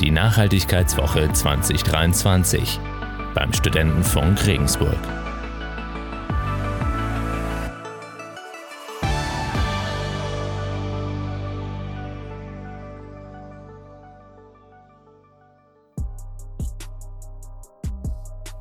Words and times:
die 0.00 0.10
Nachhaltigkeitswoche 0.10 1.30
2023 1.30 2.80
beim 3.34 3.52
Studentenfunk 3.52 4.46
Regensburg. 4.46 4.96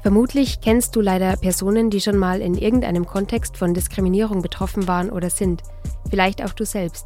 Vermutlich 0.01 0.59
kennst 0.59 0.95
du 0.95 1.01
leider 1.01 1.37
Personen, 1.37 1.89
die 1.89 2.01
schon 2.01 2.17
mal 2.17 2.41
in 2.41 2.55
irgendeinem 2.55 3.05
Kontext 3.05 3.55
von 3.55 3.73
Diskriminierung 3.73 4.41
betroffen 4.41 4.87
waren 4.87 5.09
oder 5.09 5.29
sind, 5.29 5.61
vielleicht 6.09 6.43
auch 6.43 6.53
du 6.53 6.65
selbst. 6.65 7.05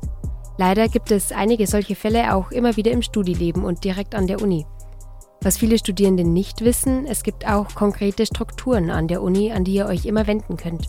Leider 0.57 0.88
gibt 0.88 1.11
es 1.11 1.31
einige 1.31 1.67
solche 1.67 1.95
Fälle 1.95 2.35
auch 2.35 2.51
immer 2.51 2.77
wieder 2.77 2.91
im 2.91 3.02
Studieleben 3.02 3.63
und 3.63 3.83
direkt 3.83 4.16
an 4.16 4.27
der 4.27 4.41
Uni. 4.41 4.66
Was 5.41 5.57
viele 5.57 5.77
Studierende 5.77 6.23
nicht 6.23 6.61
wissen, 6.63 7.05
es 7.05 7.23
gibt 7.23 7.48
auch 7.48 7.75
konkrete 7.75 8.25
Strukturen 8.25 8.89
an 8.89 9.08
der 9.08 9.21
Uni, 9.21 9.52
an 9.52 9.63
die 9.63 9.73
ihr 9.73 9.88
euch 9.88 10.05
immer 10.05 10.25
wenden 10.25 10.55
könnt. 10.55 10.88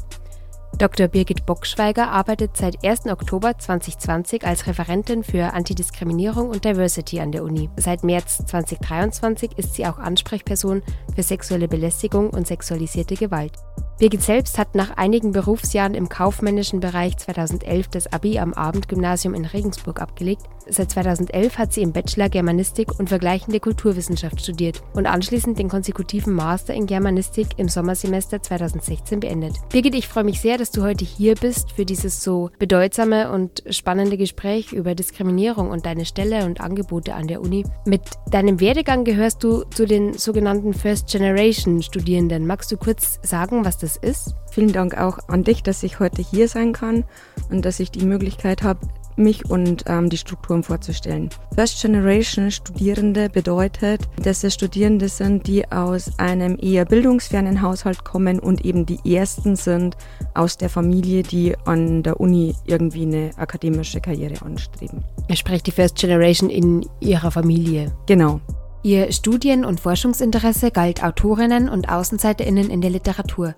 Dr. 0.78 1.06
Birgit 1.06 1.46
Bockschweiger 1.46 2.10
arbeitet 2.10 2.56
seit 2.56 2.84
1. 2.84 3.06
Oktober 3.06 3.56
2020 3.56 4.45
als 4.45 4.66
Referentin 4.66 5.22
für 5.22 5.52
Antidiskriminierung 5.52 6.48
und 6.48 6.64
Diversity 6.64 7.20
an 7.20 7.30
der 7.30 7.44
Uni. 7.44 7.70
Seit 7.77 8.02
März 8.02 8.44
2023 8.46 9.56
ist 9.56 9.74
sie 9.74 9.86
auch 9.86 9.98
Ansprechperson 9.98 10.83
für 11.14 11.22
sexuelle 11.22 11.69
Belästigung 11.69 12.30
und 12.30 12.46
sexualisierte 12.46 13.14
Gewalt. 13.14 13.52
Birgit 13.98 14.23
selbst 14.23 14.59
hat 14.59 14.75
nach 14.75 14.97
einigen 14.97 15.30
Berufsjahren 15.30 15.95
im 15.95 16.09
kaufmännischen 16.09 16.80
Bereich 16.80 17.16
2011 17.16 17.89
das 17.89 18.12
Abi 18.12 18.41
am 18.41 18.53
Abendgymnasium 18.53 19.34
in 19.34 19.45
Regensburg 19.45 20.01
abgelegt. 20.01 20.43
Seit 20.68 20.91
2011 20.91 21.59
hat 21.59 21.73
sie 21.73 21.82
im 21.82 21.92
Bachelor 21.92 22.28
Germanistik 22.28 22.98
und 22.98 23.09
vergleichende 23.09 23.60
Kulturwissenschaft 23.60 24.41
studiert 24.41 24.82
und 24.95 25.06
anschließend 25.06 25.58
den 25.58 25.69
konsekutiven 25.69 26.33
Master 26.33 26.72
in 26.72 26.86
Germanistik 26.86 27.48
im 27.58 27.69
Sommersemester 27.69 28.42
2016 28.42 29.20
beendet. 29.20 29.56
Birgit, 29.70 29.94
ich 29.94 30.08
freue 30.08 30.24
mich 30.24 30.41
sehr, 30.41 30.56
dass 30.56 30.70
du 30.70 30.83
heute 30.83 31.05
hier 31.05 31.34
bist 31.34 31.72
für 31.72 31.84
dieses 31.84 32.22
so 32.22 32.50
bedeutsame 32.58 33.30
und 33.30 33.62
spannende 33.69 34.16
Gespräch 34.16 34.72
über 34.72 34.94
Diskriminierung 34.94 35.70
und 35.70 35.84
deine 35.84 36.06
Stelle 36.06 36.44
und 36.47 36.61
Angebote 36.61 37.14
an 37.14 37.27
der 37.27 37.42
Uni. 37.42 37.64
Mit 37.84 38.02
deinem 38.30 38.61
Werdegang 38.61 39.05
gehörst 39.05 39.44
du 39.44 39.64
zu 39.64 39.86
den 39.86 40.14
sogenannten 40.14 40.72
First 40.72 41.08
Generation 41.08 41.83
Studierenden. 41.83 42.46
Magst 42.46 42.72
du 42.72 42.77
kurz 42.77 43.19
sagen, 43.22 43.64
was 43.64 43.78
das 43.78 43.96
ist? 43.96 44.34
Vielen 44.50 44.72
Dank 44.72 44.96
auch 44.96 45.19
an 45.28 45.44
dich, 45.44 45.62
dass 45.62 45.83
ich 45.83 46.00
heute 46.00 46.22
hier 46.22 46.48
sein 46.48 46.72
kann 46.72 47.05
und 47.50 47.64
dass 47.64 47.80
ich 47.80 47.91
die 47.91 48.06
Möglichkeit 48.06 48.62
habe, 48.62 48.80
mich 49.17 49.48
und 49.51 49.84
ähm, 49.87 50.09
die 50.09 50.17
Strukturen 50.17 50.62
vorzustellen. 50.62 51.31
First 51.55 51.81
Generation 51.81 52.51
Studierende 52.51 53.29
bedeutet, 53.29 54.03
dass 54.23 54.45
es 54.45 54.55
Studierende 54.55 55.09
sind, 55.09 55.47
die 55.47 55.70
aus 55.70 56.19
einem 56.19 56.59
eher 56.61 56.84
bildungsfernen 56.84 57.62
Haushalt 57.62 58.05
kommen 58.05 58.39
und 58.39 58.65
eben 58.65 58.87
die 58.87 59.15
ersten 59.15 59.57
sind 59.57 59.97
aus 60.35 60.57
der 60.57 60.69
Familie, 60.69 61.23
die 61.23 61.55
an 61.65 62.03
der 62.03 62.20
Uni 62.20 62.55
irgendwie 62.67 63.03
eine 63.03 63.31
akademische 63.37 64.01
Karriere 64.01 64.45
anstreben. 64.45 65.05
Er 65.29 65.37
spricht 65.37 65.67
die 65.67 65.73
First 65.73 65.97
Generation 65.97 66.51
in 66.51 66.87
ihrer 67.01 67.31
Familie. 67.31 67.92
Genau. 68.07 68.41
Ihr 68.84 69.12
Studien- 69.12 69.64
und 69.64 69.80
Forschungsinteresse 69.80 70.70
galt 70.70 71.02
Autorinnen 71.02 71.70
und 71.70 71.88
Außenseiterinnen 71.88 72.68
in 72.68 72.82
der 72.82 72.90
Literatur. 72.90 73.54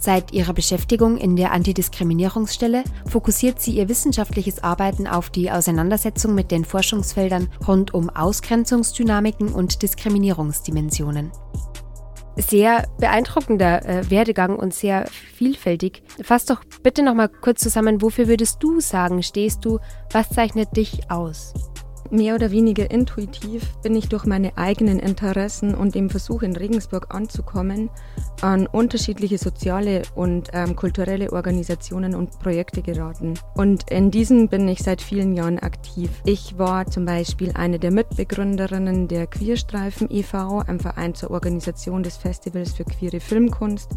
Seit 0.00 0.32
ihrer 0.32 0.54
Beschäftigung 0.54 1.18
in 1.18 1.36
der 1.36 1.52
Antidiskriminierungsstelle 1.52 2.82
fokussiert 3.06 3.60
sie 3.60 3.72
ihr 3.72 3.90
wissenschaftliches 3.90 4.64
Arbeiten 4.64 5.06
auf 5.06 5.28
die 5.28 5.50
Auseinandersetzung 5.50 6.34
mit 6.34 6.50
den 6.50 6.64
Forschungsfeldern 6.64 7.50
rund 7.68 7.92
um 7.92 8.08
Ausgrenzungsdynamiken 8.08 9.52
und 9.52 9.82
Diskriminierungsdimensionen. 9.82 11.30
Sehr 12.38 12.88
beeindruckender 12.98 13.86
äh, 13.86 14.10
Werdegang 14.10 14.56
und 14.56 14.72
sehr 14.72 15.06
vielfältig. 15.06 16.02
Fass 16.22 16.46
doch 16.46 16.64
bitte 16.82 17.02
noch 17.02 17.12
mal 17.12 17.28
kurz 17.28 17.60
zusammen, 17.60 18.00
wofür 18.00 18.26
würdest 18.26 18.62
du 18.62 18.80
sagen, 18.80 19.22
stehst 19.22 19.66
du, 19.66 19.80
was 20.12 20.30
zeichnet 20.30 20.74
dich 20.74 21.10
aus? 21.10 21.52
Mehr 22.10 22.34
oder 22.34 22.50
weniger 22.50 22.90
intuitiv 22.90 23.74
bin 23.82 23.94
ich 23.94 24.08
durch 24.08 24.26
meine 24.26 24.56
eigenen 24.58 24.98
Interessen 24.98 25.74
und 25.74 25.94
dem 25.94 26.10
Versuch 26.10 26.42
in 26.42 26.56
Regensburg 26.56 27.14
anzukommen 27.14 27.90
an 28.42 28.66
unterschiedliche 28.66 29.38
soziale 29.38 30.02
und 30.14 30.50
ähm, 30.52 30.76
kulturelle 30.76 31.32
Organisationen 31.32 32.14
und 32.14 32.38
Projekte 32.40 32.82
geraten. 32.82 33.34
Und 33.54 33.90
in 33.90 34.10
diesen 34.10 34.48
bin 34.48 34.68
ich 34.68 34.82
seit 34.82 35.00
vielen 35.00 35.34
Jahren 35.34 35.58
aktiv. 35.58 36.10
Ich 36.24 36.58
war 36.58 36.86
zum 36.86 37.04
Beispiel 37.04 37.52
eine 37.54 37.78
der 37.78 37.92
Mitbegründerinnen 37.92 39.08
der 39.08 39.26
Queerstreifen 39.26 40.10
e.V., 40.10 40.58
einem 40.60 40.80
Verein 40.80 41.14
zur 41.14 41.30
Organisation 41.30 42.02
des 42.02 42.16
Festivals 42.16 42.72
für 42.72 42.84
queere 42.84 43.20
Filmkunst 43.20 43.90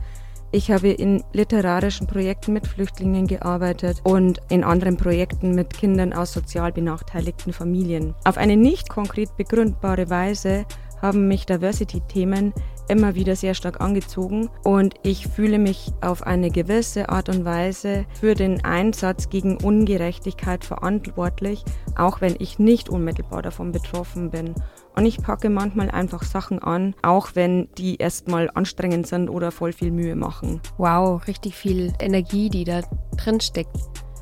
ich 0.51 0.71
habe 0.71 0.89
in 0.89 1.23
literarischen 1.33 2.07
Projekten 2.07 2.53
mit 2.53 2.67
Flüchtlingen 2.67 3.27
gearbeitet 3.27 4.01
und 4.03 4.39
in 4.49 4.63
anderen 4.63 4.97
Projekten 4.97 5.53
mit 5.53 5.73
Kindern 5.73 6.13
aus 6.13 6.33
sozial 6.33 6.71
benachteiligten 6.71 7.51
Familien. 7.51 8.13
Auf 8.23 8.37
eine 8.37 8.55
nicht 8.55 8.89
konkret 8.89 9.35
begründbare 9.37 10.09
Weise 10.09 10.65
haben 11.01 11.27
mich 11.27 11.45
Diversity-Themen 11.45 12.53
immer 12.87 13.15
wieder 13.15 13.35
sehr 13.35 13.53
stark 13.53 13.81
angezogen 13.81 14.49
und 14.63 14.95
ich 15.03 15.27
fühle 15.27 15.59
mich 15.59 15.91
auf 16.01 16.23
eine 16.23 16.49
gewisse 16.49 17.09
Art 17.09 17.29
und 17.29 17.45
Weise 17.45 18.05
für 18.19 18.35
den 18.35 18.63
Einsatz 18.63 19.29
gegen 19.29 19.57
Ungerechtigkeit 19.57 20.63
verantwortlich, 20.63 21.63
auch 21.95 22.21
wenn 22.21 22.35
ich 22.39 22.59
nicht 22.59 22.89
unmittelbar 22.89 23.41
davon 23.41 23.71
betroffen 23.71 24.29
bin. 24.29 24.53
Und 24.95 25.05
ich 25.05 25.21
packe 25.21 25.49
manchmal 25.49 25.91
einfach 25.91 26.23
Sachen 26.23 26.59
an, 26.59 26.95
auch 27.01 27.29
wenn 27.33 27.67
die 27.77 27.97
erstmal 27.97 28.49
anstrengend 28.53 29.07
sind 29.07 29.29
oder 29.29 29.51
voll 29.51 29.73
viel 29.73 29.91
Mühe 29.91 30.15
machen. 30.15 30.61
Wow, 30.77 31.27
richtig 31.27 31.55
viel 31.55 31.93
Energie, 31.99 32.49
die 32.49 32.63
da 32.63 32.81
drin 33.17 33.41
steckt. 33.41 33.75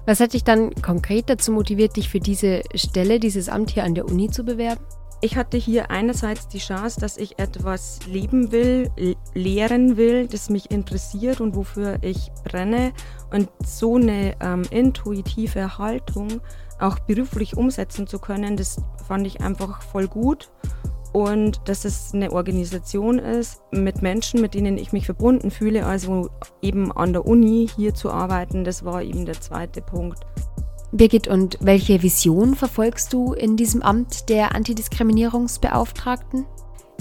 Was 0.05 0.19
hat 0.19 0.33
dich 0.33 0.43
dann 0.43 0.71
konkret 0.81 1.29
dazu 1.29 1.51
motiviert, 1.51 1.95
dich 1.95 2.09
für 2.09 2.19
diese 2.19 2.61
Stelle, 2.75 3.19
dieses 3.19 3.47
Amt 3.47 3.69
hier 3.69 3.85
an 3.85 3.95
der 3.95 4.05
Uni 4.05 4.29
zu 4.29 4.43
bewerben? 4.43 4.83
Ich 5.23 5.37
hatte 5.37 5.55
hier 5.55 5.89
einerseits 5.89 6.49
die 6.49 6.57
Chance, 6.57 6.99
dass 6.99 7.15
ich 7.15 7.39
etwas 7.39 7.99
leben 8.05 8.51
will, 8.51 8.91
lehren 9.33 9.95
will, 9.95 10.27
das 10.27 10.49
mich 10.49 10.69
interessiert 10.69 11.39
und 11.39 11.55
wofür 11.55 11.97
ich 12.01 12.29
brenne. 12.43 12.91
Und 13.31 13.47
so 13.65 13.95
eine 13.95 14.35
ähm, 14.41 14.63
intuitive 14.69 15.77
Haltung 15.77 16.41
auch 16.77 16.99
beruflich 16.99 17.55
umsetzen 17.55 18.05
zu 18.05 18.19
können, 18.19 18.57
das 18.57 18.81
fand 19.07 19.25
ich 19.25 19.39
einfach 19.39 19.81
voll 19.81 20.09
gut. 20.09 20.51
Und 21.13 21.69
dass 21.69 21.85
es 21.85 22.13
eine 22.13 22.33
Organisation 22.33 23.17
ist 23.17 23.61
mit 23.71 24.01
Menschen, 24.01 24.41
mit 24.41 24.55
denen 24.55 24.77
ich 24.77 24.91
mich 24.91 25.05
verbunden 25.05 25.51
fühle, 25.51 25.85
also 25.85 26.31
eben 26.61 26.91
an 26.91 27.13
der 27.13 27.25
Uni 27.25 27.69
hier 27.73 27.93
zu 27.93 28.11
arbeiten, 28.11 28.65
das 28.65 28.83
war 28.83 29.01
eben 29.01 29.25
der 29.25 29.39
zweite 29.39 29.81
Punkt. 29.81 30.25
Birgit, 30.95 31.27
und 31.27 31.57
welche 31.59 32.03
Vision 32.03 32.53
verfolgst 32.53 33.13
du 33.13 33.33
in 33.33 33.57
diesem 33.57 33.81
Amt 33.81 34.29
der 34.29 34.53
Antidiskriminierungsbeauftragten? 34.53 36.45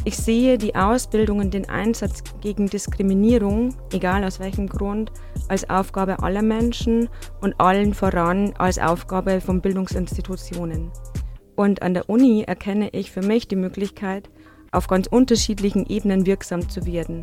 Ich 0.06 0.16
sehe 0.16 0.56
die 0.56 0.75
Ausbildung 0.75 1.41
und 1.41 1.53
den 1.53 1.69
Einsatz 1.69 2.25
gegen 2.41 2.69
Diskriminierung, 2.69 3.75
egal 3.92 4.25
aus 4.25 4.41
welchem 4.41 4.66
Grund, 4.66 5.12
als 5.48 5.69
Aufgabe 5.69 6.22
aller 6.22 6.41
Menschen 6.41 7.10
und 7.42 7.60
allen 7.60 7.92
voran 7.92 8.54
als 8.56 8.78
Aufgabe 8.78 9.42
von 9.42 9.60
Bildungsinstitutionen. 9.60 10.91
Und 11.54 11.82
an 11.82 11.92
der 11.92 12.09
Uni 12.09 12.44
erkenne 12.44 12.88
ich 12.92 13.10
für 13.10 13.22
mich 13.22 13.47
die 13.47 13.56
Möglichkeit, 13.56 14.30
auf 14.70 14.86
ganz 14.86 15.06
unterschiedlichen 15.06 15.84
Ebenen 15.84 16.24
wirksam 16.24 16.66
zu 16.66 16.86
werden. 16.86 17.20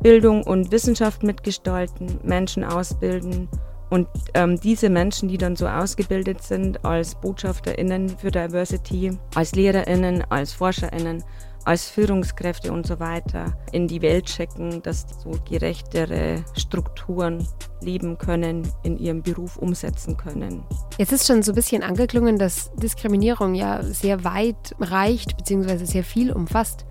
Bildung 0.00 0.42
und 0.42 0.72
Wissenschaft 0.72 1.22
mitgestalten, 1.22 2.18
Menschen 2.22 2.64
ausbilden 2.64 3.50
und 3.90 4.08
ähm, 4.34 4.60
diese 4.60 4.90
Menschen, 4.90 5.28
die 5.28 5.38
dann 5.38 5.56
so 5.56 5.66
ausgebildet 5.66 6.42
sind 6.42 6.84
als 6.84 7.14
BotschafterInnen 7.14 8.08
für 8.10 8.30
Diversity, 8.30 9.16
als 9.34 9.54
LehrerInnen, 9.54 10.24
als 10.30 10.52
ForscherInnen, 10.52 11.24
als 11.64 11.88
Führungskräfte 11.88 12.72
und 12.72 12.86
so 12.86 12.98
weiter 12.98 13.58
in 13.72 13.88
die 13.88 14.00
Welt 14.00 14.30
schicken, 14.30 14.80
dass 14.82 15.06
so 15.22 15.32
gerechtere 15.48 16.42
Strukturen 16.56 17.46
leben 17.82 18.16
können, 18.16 18.66
in 18.82 18.98
ihrem 18.98 19.22
Beruf 19.22 19.58
umsetzen 19.58 20.16
können. 20.16 20.64
Jetzt 20.96 21.12
ist 21.12 21.26
schon 21.26 21.42
so 21.42 21.52
ein 21.52 21.54
bisschen 21.54 21.82
angeklungen, 21.82 22.38
dass 22.38 22.72
Diskriminierung 22.76 23.54
ja 23.54 23.82
sehr 23.82 24.24
weit 24.24 24.74
reicht 24.80 25.36
bzw. 25.36 25.84
sehr 25.84 26.04
viel 26.04 26.32
umfasst. 26.32 26.86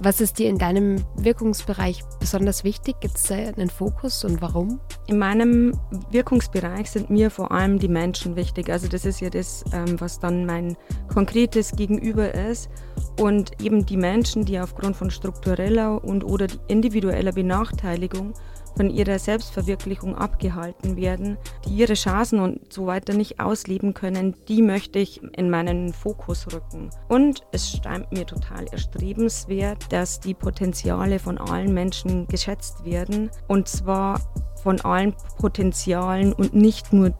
Was 0.00 0.20
ist 0.20 0.38
dir 0.38 0.48
in 0.48 0.58
deinem 0.58 1.04
Wirkungsbereich 1.16 2.04
besonders 2.20 2.62
wichtig? 2.62 3.00
Gibt 3.00 3.16
es 3.16 3.24
da 3.24 3.34
einen 3.34 3.68
Fokus 3.68 4.24
und 4.24 4.40
warum? 4.40 4.78
In 5.08 5.18
meinem 5.18 5.72
Wirkungsbereich 6.12 6.88
sind 6.88 7.10
mir 7.10 7.32
vor 7.32 7.50
allem 7.50 7.80
die 7.80 7.88
Menschen 7.88 8.36
wichtig. 8.36 8.70
Also 8.70 8.86
das 8.86 9.04
ist 9.04 9.20
ja 9.20 9.28
das, 9.28 9.64
ähm, 9.72 10.00
was 10.00 10.20
dann 10.20 10.46
mein 10.46 10.76
konkretes 11.12 11.72
Gegenüber 11.72 12.32
ist. 12.32 12.70
Und 13.18 13.60
eben 13.60 13.86
die 13.86 13.96
Menschen, 13.96 14.44
die 14.44 14.60
aufgrund 14.60 14.94
von 14.94 15.10
struktureller 15.10 16.04
und 16.04 16.22
oder 16.22 16.46
individueller 16.68 17.32
Benachteiligung 17.32 18.34
von 18.78 18.90
ihrer 18.90 19.18
Selbstverwirklichung 19.18 20.14
abgehalten 20.14 20.96
werden, 20.96 21.36
die 21.66 21.74
ihre 21.74 21.94
Chancen 21.94 22.38
und 22.38 22.72
so 22.72 22.86
weiter 22.86 23.12
nicht 23.12 23.40
ausleben 23.40 23.92
können, 23.92 24.36
die 24.46 24.62
möchte 24.62 25.00
ich 25.00 25.20
in 25.36 25.50
meinen 25.50 25.92
Fokus 25.92 26.46
rücken. 26.52 26.88
Und 27.08 27.42
es 27.50 27.72
scheint 27.72 28.12
mir 28.12 28.24
total 28.24 28.66
erstrebenswert, 28.68 29.92
dass 29.92 30.20
die 30.20 30.32
Potenziale 30.32 31.18
von 31.18 31.38
allen 31.38 31.74
Menschen 31.74 32.28
geschätzt 32.28 32.84
werden 32.84 33.30
und 33.48 33.66
zwar 33.66 34.20
von 34.62 34.80
allen 34.82 35.12
Potenzialen 35.38 36.32
und 36.32 36.54
nicht 36.54 36.92
nur 36.92 37.12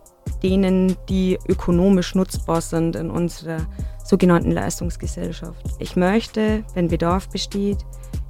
denen, 0.44 0.96
die 1.08 1.40
ökonomisch 1.48 2.14
nutzbar 2.14 2.60
sind 2.60 2.94
in 2.94 3.10
unserer 3.10 3.66
sogenannten 4.04 4.52
Leistungsgesellschaft. 4.52 5.66
Ich 5.80 5.96
möchte, 5.96 6.62
wenn 6.74 6.86
Bedarf 6.86 7.28
besteht, 7.28 7.78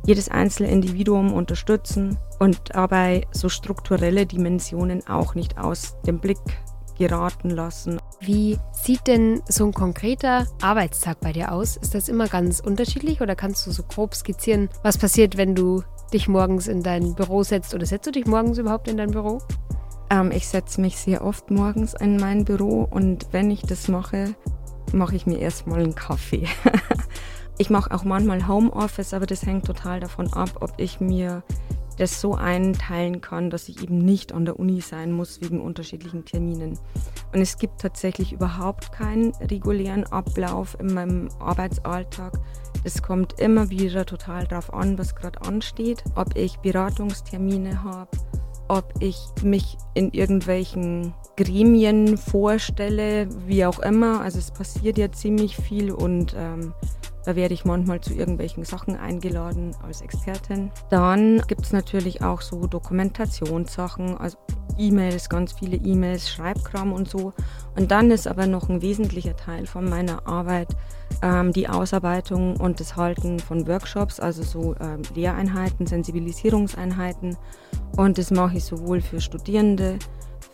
jedes 0.08 0.30
einzelne 0.30 0.70
Individuum 0.70 1.34
unterstützen 1.34 2.16
und 2.38 2.58
dabei 2.70 3.26
so 3.30 3.50
strukturelle 3.50 4.24
Dimensionen 4.24 5.06
auch 5.06 5.34
nicht 5.34 5.58
aus 5.58 6.00
dem 6.06 6.18
Blick 6.18 6.38
geraten 6.96 7.50
lassen. 7.50 8.00
Wie 8.18 8.58
sieht 8.72 9.06
denn 9.06 9.42
so 9.46 9.66
ein 9.66 9.74
konkreter 9.74 10.46
Arbeitstag 10.62 11.20
bei 11.20 11.34
dir 11.34 11.52
aus? 11.52 11.76
Ist 11.76 11.94
das 11.94 12.08
immer 12.08 12.26
ganz 12.26 12.60
unterschiedlich 12.60 13.20
oder 13.20 13.36
kannst 13.36 13.66
du 13.66 13.70
so 13.70 13.82
grob 13.82 14.14
skizzieren, 14.14 14.70
was 14.82 14.96
passiert, 14.96 15.36
wenn 15.36 15.54
du 15.54 15.82
dich 16.14 16.26
morgens 16.26 16.68
in 16.68 16.82
dein 16.82 17.14
Büro 17.14 17.42
setzt 17.42 17.74
oder 17.74 17.84
setzt 17.84 18.06
du 18.06 18.12
dich 18.12 18.24
morgens 18.24 18.56
überhaupt 18.56 18.88
in 18.88 18.96
dein 18.96 19.10
Büro? 19.10 19.42
Ähm, 20.08 20.32
ich 20.32 20.48
setze 20.48 20.80
mich 20.80 20.96
sehr 20.96 21.22
oft 21.22 21.50
morgens 21.50 21.92
in 21.92 22.16
mein 22.16 22.46
Büro 22.46 22.88
und 22.90 23.26
wenn 23.32 23.50
ich 23.50 23.60
das 23.60 23.88
mache, 23.88 24.34
mache 24.94 25.16
ich 25.16 25.26
mir 25.26 25.38
erstmal 25.38 25.80
einen 25.80 25.94
Kaffee. 25.94 26.46
ich 27.58 27.70
mache 27.70 27.92
auch 27.92 28.04
manchmal 28.04 28.46
Homeoffice, 28.46 29.14
aber 29.14 29.26
das 29.26 29.44
hängt 29.44 29.66
total 29.66 30.00
davon 30.00 30.32
ab, 30.32 30.50
ob 30.60 30.72
ich 30.78 31.00
mir 31.00 31.42
das 31.98 32.20
so 32.20 32.34
einteilen 32.34 33.20
kann, 33.20 33.50
dass 33.50 33.68
ich 33.68 33.82
eben 33.82 33.98
nicht 33.98 34.32
an 34.32 34.44
der 34.44 34.58
Uni 34.58 34.80
sein 34.80 35.10
muss 35.10 35.40
wegen 35.40 35.60
unterschiedlichen 35.60 36.24
Terminen. 36.24 36.78
Und 37.32 37.40
es 37.40 37.58
gibt 37.58 37.80
tatsächlich 37.80 38.32
überhaupt 38.32 38.92
keinen 38.92 39.34
regulären 39.34 40.04
Ablauf 40.04 40.76
in 40.78 40.94
meinem 40.94 41.28
Arbeitsalltag. 41.40 42.38
Es 42.84 43.02
kommt 43.02 43.40
immer 43.40 43.70
wieder 43.70 44.06
total 44.06 44.46
darauf 44.46 44.72
an, 44.72 44.96
was 44.96 45.16
gerade 45.16 45.42
ansteht, 45.42 46.04
ob 46.14 46.36
ich 46.36 46.58
Beratungstermine 46.58 47.82
habe, 47.82 48.10
ob 48.68 48.94
ich 49.00 49.18
mich 49.42 49.76
in 49.94 50.12
irgendwelchen 50.12 51.12
Gremien 51.36 52.16
vorstelle, 52.16 53.28
wie 53.46 53.66
auch 53.66 53.80
immer. 53.80 54.20
Also 54.20 54.38
es 54.38 54.52
passiert 54.52 54.98
ja 54.98 55.10
ziemlich 55.10 55.56
viel 55.56 55.90
und 55.90 56.36
ähm, 56.38 56.72
da 57.28 57.36
werde 57.36 57.52
ich 57.52 57.66
manchmal 57.66 58.00
zu 58.00 58.14
irgendwelchen 58.14 58.64
Sachen 58.64 58.96
eingeladen 58.96 59.76
als 59.86 60.00
Expertin. 60.00 60.70
Dann 60.88 61.42
gibt 61.46 61.60
es 61.60 61.74
natürlich 61.74 62.22
auch 62.22 62.40
so 62.40 62.66
Dokumentationssachen, 62.66 64.16
also 64.16 64.38
E-Mails, 64.78 65.28
ganz 65.28 65.52
viele 65.52 65.76
E-Mails, 65.76 66.30
Schreibkram 66.30 66.90
und 66.90 67.06
so. 67.06 67.34
Und 67.76 67.90
dann 67.90 68.10
ist 68.10 68.26
aber 68.26 68.46
noch 68.46 68.70
ein 68.70 68.80
wesentlicher 68.80 69.36
Teil 69.36 69.66
von 69.66 69.86
meiner 69.90 70.26
Arbeit 70.26 70.74
ähm, 71.20 71.52
die 71.52 71.68
Ausarbeitung 71.68 72.56
und 72.56 72.80
das 72.80 72.96
Halten 72.96 73.40
von 73.40 73.66
Workshops, 73.68 74.20
also 74.20 74.42
so 74.42 74.74
ähm, 74.80 75.02
Lehreinheiten, 75.14 75.86
Sensibilisierungseinheiten. 75.86 77.36
Und 77.94 78.16
das 78.16 78.30
mache 78.30 78.56
ich 78.56 78.64
sowohl 78.64 79.02
für 79.02 79.20
Studierende, 79.20 79.98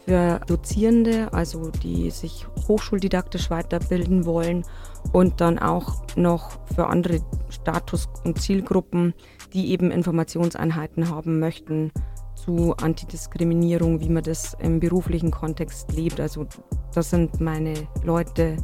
für 0.04 0.40
Dozierende, 0.46 1.32
also 1.32 1.70
die 1.70 2.10
sich 2.10 2.46
hochschuldidaktisch 2.68 3.50
weiterbilden 3.50 4.26
wollen 4.26 4.64
und 5.12 5.40
dann 5.40 5.58
auch 5.58 6.02
noch 6.16 6.58
für 6.74 6.86
andere 6.88 7.20
Status- 7.48 8.08
und 8.24 8.40
Zielgruppen, 8.40 9.14
die 9.52 9.70
eben 9.70 9.90
Informationseinheiten 9.90 11.08
haben 11.08 11.38
möchten 11.38 11.90
zu 12.34 12.74
Antidiskriminierung, 12.76 14.00
wie 14.00 14.10
man 14.10 14.22
das 14.22 14.54
im 14.60 14.80
beruflichen 14.80 15.30
Kontext 15.30 15.92
lebt. 15.92 16.20
Also 16.20 16.46
das 16.94 17.10
sind 17.10 17.40
meine 17.40 17.74
Leute, 18.02 18.56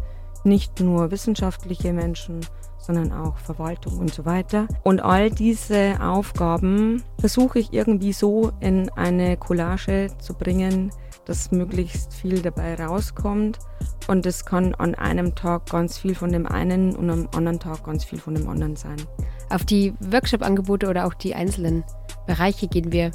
nicht 0.45 0.81
nur 0.81 1.11
wissenschaftliche 1.11 1.93
Menschen, 1.93 2.41
sondern 2.79 3.13
auch 3.13 3.37
Verwaltung 3.37 3.99
und 3.99 4.13
so 4.13 4.25
weiter. 4.25 4.67
Und 4.83 5.01
all 5.01 5.31
diese 5.31 5.99
Aufgaben 6.01 7.03
versuche 7.19 7.59
ich 7.59 7.73
irgendwie 7.73 8.13
so 8.13 8.53
in 8.61 8.89
eine 8.91 9.37
Collage 9.37 10.09
zu 10.19 10.35
bringen, 10.35 10.91
dass 11.25 11.51
möglichst 11.51 12.15
viel 12.15 12.41
dabei 12.43 12.75
rauskommt. 12.75 13.59
Und 14.09 14.27
es 14.27 14.45
kann 14.45 14.75
an 14.75 14.95
einem 14.95 15.35
Tag 15.35 15.71
ganz 15.71 15.99
viel 15.99 16.15
von 16.15 16.33
dem 16.33 16.47
einen 16.47 16.97
und 16.97 17.11
am 17.11 17.29
anderen 17.35 17.61
Tag 17.61 17.85
ganz 17.85 18.05
viel 18.05 18.19
von 18.19 18.35
dem 18.35 18.49
anderen 18.49 18.77
sein. 18.77 18.97
Auf 19.51 19.65
die 19.65 19.95
Workshop-Angebote 20.01 20.89
oder 20.89 21.07
auch 21.07 21.15
die 21.15 21.35
einzelnen 21.35 21.85
Bereiche 22.27 22.69
gehen 22.69 22.93
wir 22.93 23.13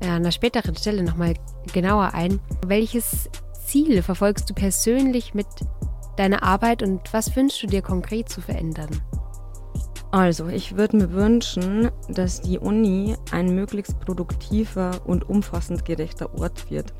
an 0.00 0.08
einer 0.08 0.32
späteren 0.32 0.76
Stelle 0.76 1.02
nochmal 1.02 1.34
genauer 1.72 2.14
ein. 2.14 2.40
Welches 2.66 3.28
Ziel 3.66 4.02
verfolgst 4.02 4.48
du 4.50 4.54
persönlich 4.54 5.34
mit 5.34 5.46
deiner 6.16 6.42
Arbeit 6.42 6.82
und 6.82 7.12
was 7.12 7.34
wünschst 7.36 7.62
du 7.62 7.66
dir 7.66 7.82
konkret 7.82 8.28
zu 8.28 8.40
verändern? 8.40 8.90
Also, 10.10 10.48
ich 10.48 10.76
würde 10.76 10.96
mir 10.96 11.12
wünschen, 11.12 11.90
dass 12.08 12.40
die 12.40 12.58
Uni 12.58 13.14
ein 13.30 13.54
möglichst 13.54 14.00
produktiver 14.00 15.02
und 15.04 15.28
umfassend 15.28 15.84
gerechter 15.84 16.32
Ort 16.38 16.70
wird. 16.70 16.94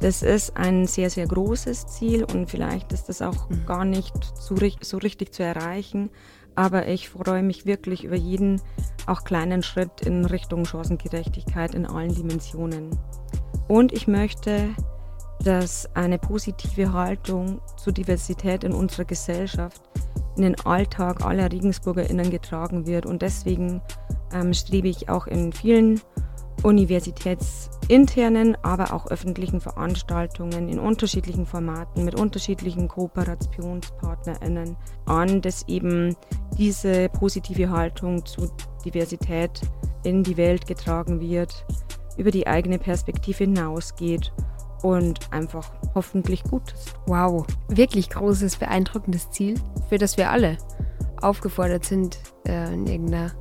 Das 0.00 0.22
ist 0.22 0.56
ein 0.56 0.86
sehr, 0.86 1.10
sehr 1.10 1.26
großes 1.26 1.86
Ziel 1.88 2.24
und 2.24 2.48
vielleicht 2.48 2.92
ist 2.92 3.08
das 3.08 3.20
auch 3.20 3.48
mhm. 3.48 3.66
gar 3.66 3.84
nicht 3.84 4.14
so, 4.34 4.56
so 4.80 4.98
richtig 4.98 5.32
zu 5.32 5.42
erreichen. 5.42 6.10
Aber 6.54 6.88
ich 6.88 7.08
freue 7.08 7.42
mich 7.42 7.66
wirklich 7.66 8.04
über 8.04 8.16
jeden 8.16 8.60
auch 9.06 9.24
kleinen 9.24 9.62
Schritt 9.62 10.00
in 10.02 10.24
Richtung 10.24 10.64
Chancengerechtigkeit 10.64 11.74
in 11.74 11.86
allen 11.86 12.14
Dimensionen. 12.14 12.98
Und 13.68 13.92
ich 13.92 14.08
möchte, 14.08 14.70
dass 15.44 15.88
eine 15.94 16.18
positive 16.18 16.92
Haltung 16.92 17.60
zur 17.76 17.92
Diversität 17.92 18.64
in 18.64 18.72
unserer 18.72 19.04
Gesellschaft 19.04 19.82
in 20.36 20.42
den 20.42 20.60
Alltag 20.60 21.24
aller 21.24 21.50
RegensburgerInnen 21.50 22.30
getragen 22.30 22.86
wird. 22.86 23.06
Und 23.06 23.22
deswegen 23.22 23.80
ähm, 24.32 24.52
strebe 24.54 24.88
ich 24.88 25.08
auch 25.08 25.26
in 25.26 25.52
vielen 25.52 26.00
universitätsinternen, 26.62 28.56
aber 28.62 28.92
auch 28.92 29.06
öffentlichen 29.10 29.60
Veranstaltungen 29.60 30.68
in 30.68 30.78
unterschiedlichen 30.78 31.46
Formaten 31.46 32.04
mit 32.04 32.14
unterschiedlichen 32.14 32.88
KooperationspartnerInnen 32.88 34.76
an, 35.06 35.40
dass 35.40 35.66
eben 35.68 36.16
diese 36.56 37.08
positive 37.10 37.70
Haltung 37.70 38.24
zu 38.26 38.50
Diversität 38.84 39.60
in 40.04 40.22
die 40.22 40.36
Welt 40.36 40.66
getragen 40.66 41.20
wird, 41.20 41.64
über 42.16 42.30
die 42.30 42.46
eigene 42.46 42.78
Perspektive 42.78 43.44
hinausgeht 43.44 44.32
und 44.82 45.32
einfach 45.32 45.72
hoffentlich 45.94 46.42
gut 46.44 46.72
ist. 46.72 46.94
Wow, 47.06 47.46
wirklich 47.68 48.10
großes, 48.10 48.56
beeindruckendes 48.56 49.30
Ziel, 49.30 49.54
für 49.88 49.98
das 49.98 50.16
wir 50.16 50.30
alle 50.30 50.58
aufgefordert 51.20 51.84
sind, 51.84 52.18
äh, 52.46 52.72
in 52.72 52.86
irgendeiner 52.86 53.32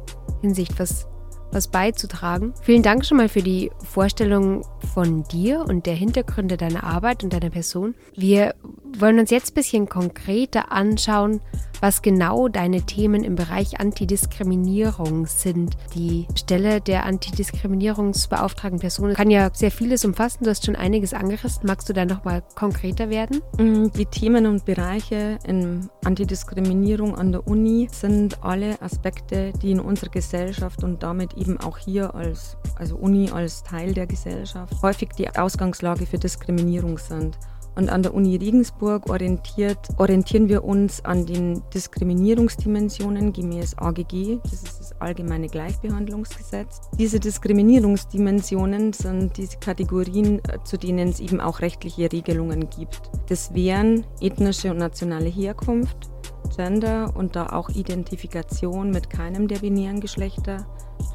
Hinsicht 0.42 0.80
was 0.80 1.08
was 1.52 1.68
beizutragen. 1.68 2.54
Vielen 2.62 2.84
Dank 2.84 3.06
schon 3.06 3.18
mal 3.18 3.30
für 3.30 3.42
die 3.42 3.72
Vorstellung 3.84 4.66
von 4.94 5.24
dir 5.24 5.66
und 5.68 5.86
der 5.86 5.96
Hintergründe 5.96 6.58
deiner 6.58 6.84
Arbeit 6.84 7.24
und 7.24 7.34
deiner 7.34 7.50
Person. 7.50 7.96
Wir 8.16 8.56
wollen 8.98 9.20
uns 9.20 9.30
jetzt 9.30 9.52
ein 9.52 9.56
bisschen 9.56 9.90
konkreter 9.90 10.72
anschauen, 10.72 11.42
was 11.82 12.02
genau 12.02 12.48
deine 12.48 12.82
Themen 12.82 13.24
im 13.24 13.36
Bereich 13.36 13.80
Antidiskriminierung 13.80 15.26
sind. 15.26 15.78
Die 15.94 16.28
Stelle 16.36 16.82
der 16.82 17.06
Antidiskriminierungsbeauftragten 17.06 18.80
Person 18.80 19.14
kann 19.14 19.30
ja 19.30 19.50
sehr 19.54 19.72
vieles 19.72 20.06
umfassen. 20.06 20.44
Du 20.44 20.50
hast 20.50 20.66
schon 20.66 20.76
einiges 20.76 21.14
angerissen. 21.14 21.64
Magst 21.66 21.90
du 21.90 21.94
da 21.94 22.06
nochmal 22.06 22.44
konkreter 22.56 23.10
werden? 23.10 23.42
Mm, 23.58 23.92
die 23.96 24.06
Themen 24.06 24.46
und 24.46 24.66
Bereiche 24.66 25.40
in 25.46 25.90
Antidiskriminierung 26.04 27.16
an 27.16 27.32
der 27.32 27.48
Uni 27.48 27.88
sind 27.92 28.44
alle 28.44 28.82
Aspekte, 28.82 29.54
die 29.62 29.72
in 29.72 29.80
unserer 29.80 30.10
Gesellschaft 30.10 30.84
und 30.84 31.04
damit 31.04 31.34
eben 31.36 31.60
auch 31.60 31.78
hier 31.78 32.16
als 32.16 32.58
also 32.76 32.96
Uni 32.96 33.30
als 33.32 33.64
Teil 33.64 33.94
der 33.94 34.08
Gesellschaft 34.08 34.74
häufig 34.82 35.10
die 35.18 35.30
Ausgangslage 35.30 36.06
für 36.06 36.18
Diskriminierung 36.18 36.98
sind. 36.98 37.38
Und 37.78 37.90
an 37.90 38.02
der 38.02 38.16
Uni 38.16 38.36
Regensburg 38.38 39.08
orientieren 39.08 40.50
wir 40.50 40.64
uns 40.64 41.06
an 41.06 41.28
den 41.28 41.62
Diskriminierungsdimensionen 41.76 43.34
gemäß 43.34 43.78
AGG, 43.78 44.40
das 44.42 44.64
ist 44.64 44.80
das 44.80 45.00
Allgemeine 45.00 45.48
Gleichbehandlungsgesetz. 45.48 46.82
Diese 46.98 47.20
Diskriminierungsdimensionen 47.20 48.94
sind 48.94 49.38
diese 49.38 49.58
Kategorien, 49.60 50.40
äh, 50.46 50.58
zu 50.64 50.78
denen 50.78 51.10
es 51.10 51.20
eben 51.20 51.40
auch 51.40 51.62
rechtliche 51.62 52.12
Regelungen 52.12 52.68
gibt. 52.68 53.12
Das 53.30 53.54
wären 53.54 54.08
ethnische 54.22 54.72
und 54.72 54.78
nationale 54.78 55.30
Herkunft, 55.30 56.10
Gender 56.56 57.16
und 57.16 57.36
da 57.36 57.50
auch 57.50 57.70
Identifikation 57.70 58.90
mit 58.90 59.12
keinem 59.12 59.48
der 59.48 59.60
binären 59.60 60.00
Geschlechter, 60.00 60.66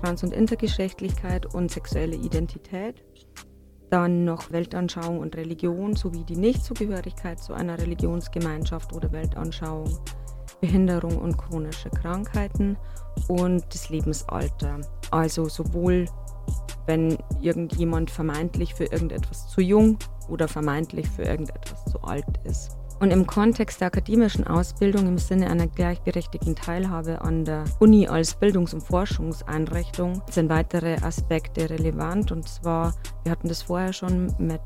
Trans- 0.01 0.23
und 0.23 0.33
Intergeschlechtlichkeit 0.33 1.53
und 1.53 1.73
sexuelle 1.73 2.15
Identität 2.15 3.03
dann 3.93 4.25
noch 4.25 4.51
Weltanschauung 4.51 5.19
und 5.19 5.37
Religion 5.37 5.95
sowie 5.95 6.25
die 6.25 6.37
Nichtzugehörigkeit 6.37 7.39
zu 7.39 7.53
einer 7.53 7.79
Religionsgemeinschaft 7.79 8.95
oder 8.95 9.13
Weltanschauung, 9.13 9.99
Behinderung 10.63 11.19
und 11.19 11.37
chronische 11.37 11.91
Krankheiten 11.91 12.79
und 13.29 13.63
das 13.69 13.91
Lebensalter. 13.91 14.81
Also 15.11 15.49
sowohl 15.49 16.07
wenn 16.87 17.19
irgendjemand 17.41 18.11
vermeintlich 18.11 18.75
für 18.75 18.85
irgendetwas 18.85 19.49
zu 19.51 19.61
jung 19.61 19.99
oder 20.29 20.49
vermeintlich 20.49 21.09
für 21.09 21.23
irgendetwas 21.23 21.85
zu 21.85 22.01
alt 22.01 22.25
ist. 22.45 22.77
Und 23.03 23.11
im 23.11 23.27
Kontext 23.27 23.81
der 23.81 23.89
akademischen 23.89 24.47
Ausbildung 24.47 25.09
im 25.09 25.19
Sinne 25.19 25.51
einer 25.51 25.67
gleichberechtigten 25.67 26.55
Teilhabe 26.55 27.21
an 27.21 27.45
der 27.45 27.65
Uni 27.81 28.07
als 28.07 28.37
Bildungs- 28.37 28.75
und 28.75 28.81
Forschungseinrichtung 28.81 30.23
sind 30.31 30.49
weitere 30.49 30.95
Aspekte 31.03 31.69
relevant. 31.69 32.31
Und 32.31 32.49
zwar, 32.49 32.95
wir 33.25 33.33
hatten 33.33 33.49
das 33.49 33.63
vorher 33.63 33.93
schon 33.93 34.33
mit 34.39 34.61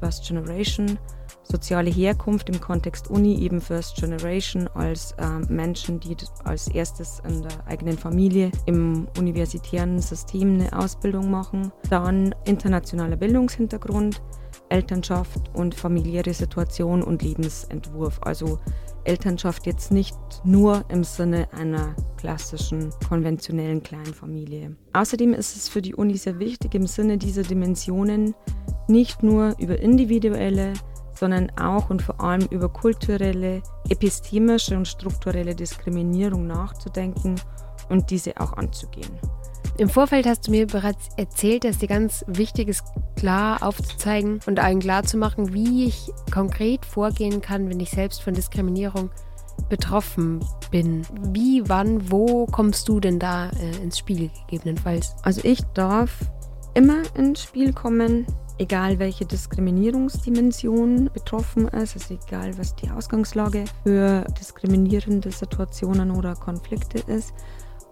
First 0.00 0.26
Generation, 0.26 0.98
soziale 1.44 1.90
Herkunft 1.90 2.48
im 2.48 2.60
Kontext 2.60 3.08
Uni, 3.08 3.38
eben 3.38 3.60
First 3.60 3.98
Generation 3.98 4.66
als 4.74 5.12
äh, 5.12 5.28
Menschen, 5.48 6.00
die 6.00 6.16
als 6.42 6.66
erstes 6.66 7.22
in 7.24 7.42
der 7.42 7.64
eigenen 7.68 7.96
Familie 7.96 8.50
im 8.66 9.06
universitären 9.16 10.00
System 10.00 10.54
eine 10.54 10.76
Ausbildung 10.76 11.30
machen. 11.30 11.70
Dann 11.88 12.34
internationaler 12.46 13.16
Bildungshintergrund, 13.16 14.20
Elternschaft 14.68 15.50
und 15.54 15.74
familiäre 15.74 16.32
Situation 16.34 17.02
und 17.02 17.22
Lebensentwurf. 17.22 18.20
Also 18.22 18.58
Elternschaft 19.04 19.66
jetzt 19.66 19.92
nicht 19.92 20.16
nur 20.44 20.84
im 20.88 21.04
Sinne 21.04 21.48
einer 21.52 21.94
klassischen, 22.16 22.90
konventionellen 23.08 23.82
Kleinfamilie. 23.82 24.76
Außerdem 24.92 25.34
ist 25.34 25.56
es 25.56 25.68
für 25.68 25.82
die 25.82 25.94
Uni 25.94 26.16
sehr 26.16 26.38
wichtig, 26.38 26.74
im 26.74 26.86
Sinne 26.86 27.18
dieser 27.18 27.42
Dimensionen 27.42 28.34
nicht 28.88 29.22
nur 29.22 29.54
über 29.58 29.78
individuelle, 29.78 30.72
sondern 31.14 31.50
auch 31.58 31.90
und 31.90 32.02
vor 32.02 32.20
allem 32.20 32.46
über 32.50 32.68
kulturelle, 32.68 33.62
epistemische 33.88 34.76
und 34.76 34.88
strukturelle 34.88 35.54
Diskriminierung 35.54 36.46
nachzudenken 36.46 37.36
und 37.88 38.10
diese 38.10 38.38
auch 38.40 38.54
anzugehen. 38.54 39.18
Im 39.76 39.88
Vorfeld 39.88 40.26
hast 40.26 40.46
du 40.46 40.52
mir 40.52 40.68
bereits 40.68 41.08
erzählt, 41.16 41.64
dass 41.64 41.78
dir 41.78 41.88
ganz 41.88 42.24
wichtig 42.28 42.68
ist, 42.68 42.84
klar 43.16 43.60
aufzuzeigen 43.60 44.38
und 44.46 44.60
allen 44.60 44.78
klar 44.78 45.02
zu 45.02 45.16
machen, 45.16 45.52
wie 45.52 45.86
ich 45.86 46.12
konkret 46.32 46.86
vorgehen 46.86 47.40
kann, 47.40 47.68
wenn 47.68 47.80
ich 47.80 47.90
selbst 47.90 48.22
von 48.22 48.34
Diskriminierung 48.34 49.10
betroffen 49.68 50.38
bin. 50.70 51.02
Wie, 51.32 51.68
wann, 51.68 52.08
wo 52.10 52.46
kommst 52.46 52.88
du 52.88 53.00
denn 53.00 53.18
da 53.18 53.50
äh, 53.50 53.82
ins 53.82 53.98
Spiel 53.98 54.30
gegebenenfalls? 54.48 55.16
Also 55.22 55.40
ich 55.42 55.60
darf 55.74 56.20
immer 56.74 57.02
ins 57.16 57.42
Spiel 57.42 57.72
kommen, 57.72 58.26
egal 58.58 59.00
welche 59.00 59.24
Diskriminierungsdimension 59.24 61.10
betroffen 61.12 61.66
ist, 61.68 61.94
also 61.94 62.14
egal 62.14 62.56
was 62.58 62.76
die 62.76 62.90
Ausgangslage 62.90 63.64
für 63.82 64.24
diskriminierende 64.38 65.32
Situationen 65.32 66.12
oder 66.12 66.36
Konflikte 66.36 66.98
ist. 67.10 67.34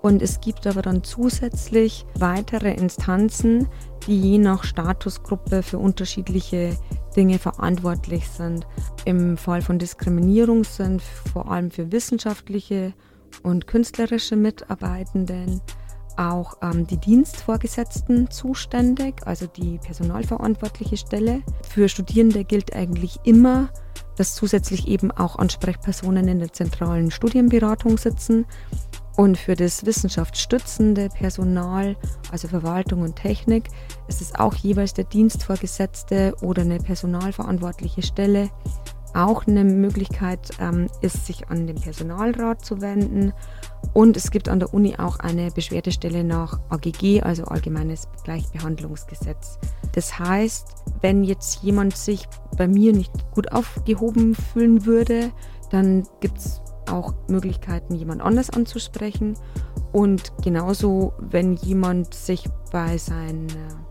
Und 0.03 0.21
es 0.21 0.41
gibt 0.41 0.67
aber 0.67 0.83
dann 0.83 1.05
zusätzlich 1.05 2.05
weitere 2.19 2.75
Instanzen, 2.75 3.69
die 4.07 4.21
je 4.21 4.39
nach 4.39 4.65
Statusgruppe 4.65 5.63
für 5.63 5.79
unterschiedliche 5.79 6.77
Dinge 7.17 7.39
verantwortlich 7.39 8.29
sind. 8.29 8.67
Im 9.05 9.37
Fall 9.37 9.63
von 9.63 9.79
Diskriminierung 9.79 10.65
sind 10.65 11.03
vor 11.03 11.51
allem 11.51 11.71
für 11.71 11.93
wissenschaftliche 11.93 12.95
und 13.45 13.67
künstlerische 13.67 14.37
Mitarbeitenden 14.37 15.61
auch 16.17 16.59
ähm, 16.63 16.87
die 16.87 16.99
Dienstvorgesetzten 16.99 18.31
zuständig, 18.31 19.27
also 19.27 19.47
die 19.47 19.79
personalverantwortliche 19.79 20.97
Stelle. 20.97 21.43
Für 21.69 21.89
Studierende 21.89 22.45
gilt 22.45 22.75
eigentlich 22.75 23.19
immer, 23.25 23.71
dass 24.17 24.35
zusätzlich 24.35 24.89
eben 24.89 25.11
auch 25.11 25.37
Ansprechpersonen 25.37 26.29
in 26.29 26.39
der 26.39 26.53
zentralen 26.53 27.11
Studienberatung 27.11 27.97
sitzen. 27.99 28.47
Und 29.17 29.37
für 29.37 29.57
das 29.57 29.85
wissenschaftsstützende 29.85 31.09
Personal, 31.11 31.97
also 32.31 32.49
Verwaltung 32.49 33.03
und 33.03 33.17
Technik, 33.17 33.69
ist 34.09 34.23
es 34.23 34.35
auch 34.35 34.55
jeweils 34.55 34.95
der 34.95 35.05
Dienstvorgesetzte 35.05 36.35
oder 36.41 36.63
eine 36.63 36.79
personalverantwortliche 36.79 38.03
Stelle. 38.03 38.51
Auch 39.15 39.47
eine 39.47 39.65
Möglichkeit 39.65 40.51
ähm, 40.59 40.87
ist, 41.03 41.27
sich 41.27 41.49
an 41.51 41.67
den 41.67 41.77
Personalrat 41.77 42.65
zu 42.65 42.81
wenden. 42.81 43.35
Und 43.93 44.17
es 44.17 44.31
gibt 44.31 44.49
an 44.49 44.59
der 44.59 44.73
Uni 44.73 44.97
auch 44.97 45.19
eine 45.19 45.51
Beschwerdestelle 45.51 46.25
nach 46.25 46.61
AGG, 46.71 47.21
also 47.21 47.45
Allgemeines 47.45 48.09
Gleichbehandlungsgesetz. 48.25 49.59
Das 49.93 50.19
heißt, 50.19 50.77
wenn 51.03 51.25
jetzt 51.25 51.63
jemand 51.63 51.95
sich 51.95 52.27
bei 52.57 52.67
mir 52.67 52.95
nicht 52.95 53.13
gut 53.33 53.53
aufgehoben 53.53 54.35
fühlen 54.35 54.87
würde, 54.87 55.31
dann 55.71 56.07
gibt 56.21 56.39
es 56.39 56.63
auch 56.91 57.15
Möglichkeiten, 57.29 57.95
jemand 57.95 58.23
anders 58.23 58.51
anzusprechen. 58.51 59.35
Und 59.93 60.33
genauso, 60.43 61.13
wenn 61.19 61.55
jemand 61.55 62.15
sich 62.15 62.49
bei 62.71 62.97
seiner 62.99 63.85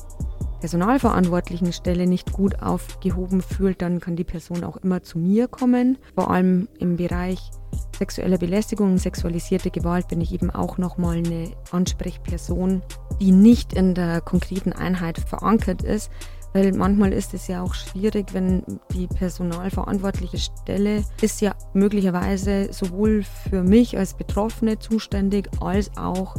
personalverantwortlichen 0.62 1.74
Stelle 1.74 2.08
nicht 2.08 2.32
gut 2.32 2.62
aufgehoben 2.62 3.42
fühlt, 3.42 3.82
dann 3.82 4.00
kann 4.00 4.16
die 4.16 4.24
Person 4.24 4.64
auch 4.64 4.78
immer 4.78 5.02
zu 5.04 5.18
mir 5.18 5.48
kommen. 5.48 5.98
Vor 6.16 6.30
allem 6.30 6.68
im 6.80 6.98
Bereich 6.98 7.52
sexueller 7.98 8.38
Belästigung 8.38 8.92
und 8.92 8.98
sexualisierte 9.00 9.72
Gewalt 9.72 10.08
bin 10.08 10.22
ich 10.22 10.34
eben 10.34 10.50
auch 10.52 10.78
nochmal 10.78 11.18
eine 11.18 11.52
Ansprechperson, 11.72 12.82
die 13.20 13.32
nicht 13.32 13.74
in 13.74 13.96
der 13.96 14.22
konkreten 14.22 14.72
Einheit 14.72 15.20
verankert 15.20 15.84
ist, 15.84 16.12
weil 16.54 16.72
manchmal 16.74 17.14
ist 17.14 17.34
es 17.34 17.48
ja 17.48 17.62
auch 17.62 17.74
schwierig, 17.74 18.34
wenn 18.34 18.64
die 18.94 19.08
personalverantwortliche 19.08 20.38
Stelle 20.38 21.04
ist 21.22 21.42
ja 21.42 21.54
möglicherweise 21.74 22.72
sowohl 22.72 23.24
für 23.50 23.64
mich 23.64 23.98
als 23.98 24.14
Betroffene 24.14 24.80
zuständig 24.80 25.50
als 25.60 25.92
auch 25.98 26.36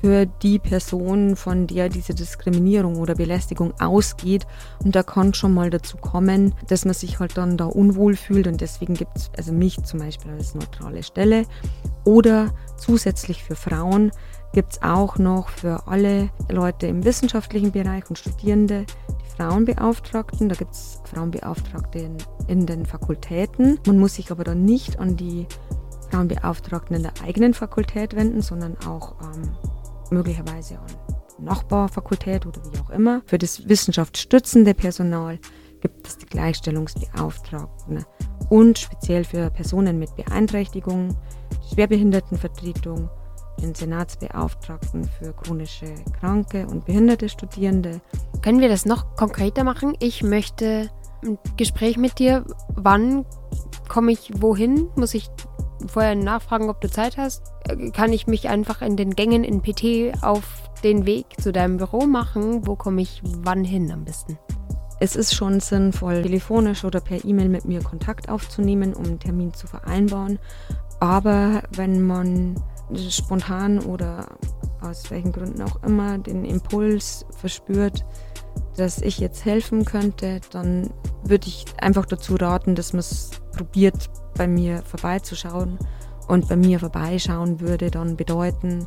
für 0.00 0.26
die 0.26 0.58
Person, 0.58 1.34
von 1.36 1.66
der 1.66 1.88
diese 1.88 2.14
Diskriminierung 2.14 2.96
oder 2.96 3.14
Belästigung 3.14 3.72
ausgeht. 3.80 4.46
Und 4.84 4.94
da 4.94 5.02
kann 5.02 5.34
schon 5.34 5.54
mal 5.54 5.70
dazu 5.70 5.96
kommen, 5.96 6.54
dass 6.68 6.84
man 6.84 6.94
sich 6.94 7.18
halt 7.18 7.36
dann 7.36 7.56
da 7.56 7.64
unwohl 7.66 8.16
fühlt 8.16 8.46
und 8.46 8.60
deswegen 8.60 8.94
gibt 8.94 9.16
es 9.16 9.30
also 9.36 9.52
mich 9.52 9.82
zum 9.84 10.00
Beispiel 10.00 10.30
als 10.32 10.54
neutrale 10.54 11.02
Stelle. 11.02 11.44
Oder 12.04 12.54
zusätzlich 12.76 13.42
für 13.42 13.56
Frauen 13.56 14.12
gibt 14.52 14.72
es 14.72 14.82
auch 14.82 15.18
noch 15.18 15.48
für 15.48 15.86
alle 15.86 16.30
Leute 16.50 16.86
im 16.86 17.04
wissenschaftlichen 17.04 17.72
Bereich 17.72 18.08
und 18.08 18.18
Studierende 18.18 18.86
Frauenbeauftragten. 19.36 20.48
Da 20.48 20.54
gibt 20.56 20.72
es 20.72 21.00
Frauenbeauftragte 21.04 21.98
in, 22.00 22.16
in, 22.48 22.66
den 22.66 22.86
Fakultäten. 22.86 23.78
Man 23.86 23.98
muss 23.98 24.14
sich 24.14 24.30
aber 24.30 24.44
dann 24.44 24.64
nicht 24.64 24.98
an 24.98 25.16
die 25.16 25.46
Frauenbeauftragten 26.10 26.96
in 26.96 27.02
der 27.02 27.12
eigenen 27.24 27.54
Fakultät 27.54 28.16
wenden, 28.16 28.42
sondern 28.42 28.76
auch 28.86 29.14
ähm, 29.22 29.50
möglicherweise 30.10 30.78
an 30.78 31.44
Nachbarfakultät 31.44 32.46
oder 32.46 32.60
wie 32.72 32.78
auch 32.80 32.90
immer. 32.90 33.22
Für 33.26 33.38
das 33.38 33.68
wissenschaftsstützende 33.68 34.74
Personal 34.74 35.38
gibt 35.80 36.08
es 36.08 36.18
die 36.18 36.26
Gleichstellungsbeauftragten 36.26 38.04
und 38.48 38.78
speziell 38.78 39.24
für 39.24 39.50
Personen 39.50 39.98
mit 39.98 40.14
Beeinträchtigungen, 40.16 41.16
die 41.62 41.74
Schwerbehindertenvertretung, 41.74 43.08
den 43.60 43.74
Senatsbeauftragten 43.74 45.04
für 45.04 45.32
chronische 45.32 45.86
Kranke 46.18 46.66
und 46.66 46.84
behinderte 46.86 47.28
Studierende. 47.28 48.00
Können 48.42 48.60
wir 48.60 48.68
das 48.68 48.86
noch 48.86 49.16
konkreter 49.16 49.64
machen? 49.64 49.94
Ich 49.98 50.22
möchte 50.22 50.90
ein 51.24 51.38
Gespräch 51.56 51.96
mit 51.96 52.18
dir. 52.18 52.44
Wann 52.74 53.24
komme 53.88 54.12
ich 54.12 54.30
wohin? 54.40 54.88
Muss 54.96 55.14
ich 55.14 55.28
vorher 55.86 56.14
nachfragen, 56.14 56.70
ob 56.70 56.80
du 56.80 56.88
Zeit 56.88 57.16
hast? 57.16 57.42
Kann 57.92 58.12
ich 58.12 58.26
mich 58.26 58.48
einfach 58.48 58.82
in 58.82 58.96
den 58.96 59.14
Gängen 59.14 59.44
in 59.44 59.62
PT 59.62 60.22
auf 60.22 60.70
den 60.84 61.06
Weg 61.06 61.26
zu 61.40 61.52
deinem 61.52 61.76
Büro 61.76 62.06
machen? 62.06 62.66
Wo 62.66 62.76
komme 62.76 63.02
ich 63.02 63.22
wann 63.24 63.64
hin 63.64 63.90
am 63.90 64.04
besten? 64.04 64.38
Es 65.00 65.14
ist 65.14 65.34
schon 65.34 65.60
sinnvoll, 65.60 66.22
telefonisch 66.22 66.84
oder 66.84 67.00
per 67.00 67.24
E-Mail 67.24 67.48
mit 67.48 67.64
mir 67.64 67.82
Kontakt 67.82 68.28
aufzunehmen, 68.28 68.94
um 68.94 69.04
einen 69.04 69.20
Termin 69.20 69.54
zu 69.54 69.68
vereinbaren. 69.68 70.40
Aber 70.98 71.62
wenn 71.70 72.02
man 72.04 72.56
spontan 73.10 73.80
oder 73.80 74.26
aus 74.80 75.10
welchen 75.10 75.32
Gründen 75.32 75.62
auch 75.62 75.82
immer 75.82 76.18
den 76.18 76.44
Impuls 76.44 77.26
verspürt, 77.36 78.04
dass 78.76 79.02
ich 79.02 79.18
jetzt 79.18 79.44
helfen 79.44 79.84
könnte, 79.84 80.40
dann 80.50 80.90
würde 81.24 81.48
ich 81.48 81.64
einfach 81.80 82.06
dazu 82.06 82.36
raten, 82.36 82.74
dass 82.74 82.92
man 82.92 83.00
es 83.00 83.30
probiert, 83.56 84.08
bei 84.36 84.46
mir 84.46 84.82
vorbeizuschauen. 84.82 85.78
Und 86.28 86.48
bei 86.48 86.56
mir 86.56 86.78
vorbeischauen 86.78 87.60
würde 87.60 87.90
dann 87.90 88.16
bedeuten, 88.16 88.86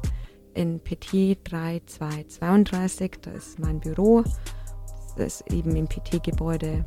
in 0.53 0.79
PT 0.79 1.39
3232, 1.43 3.19
da 3.21 3.31
ist 3.31 3.59
mein 3.59 3.79
Büro, 3.79 4.23
das 5.17 5.41
ist 5.41 5.51
eben 5.51 5.75
im 5.75 5.87
PT-Gebäude 5.87 6.85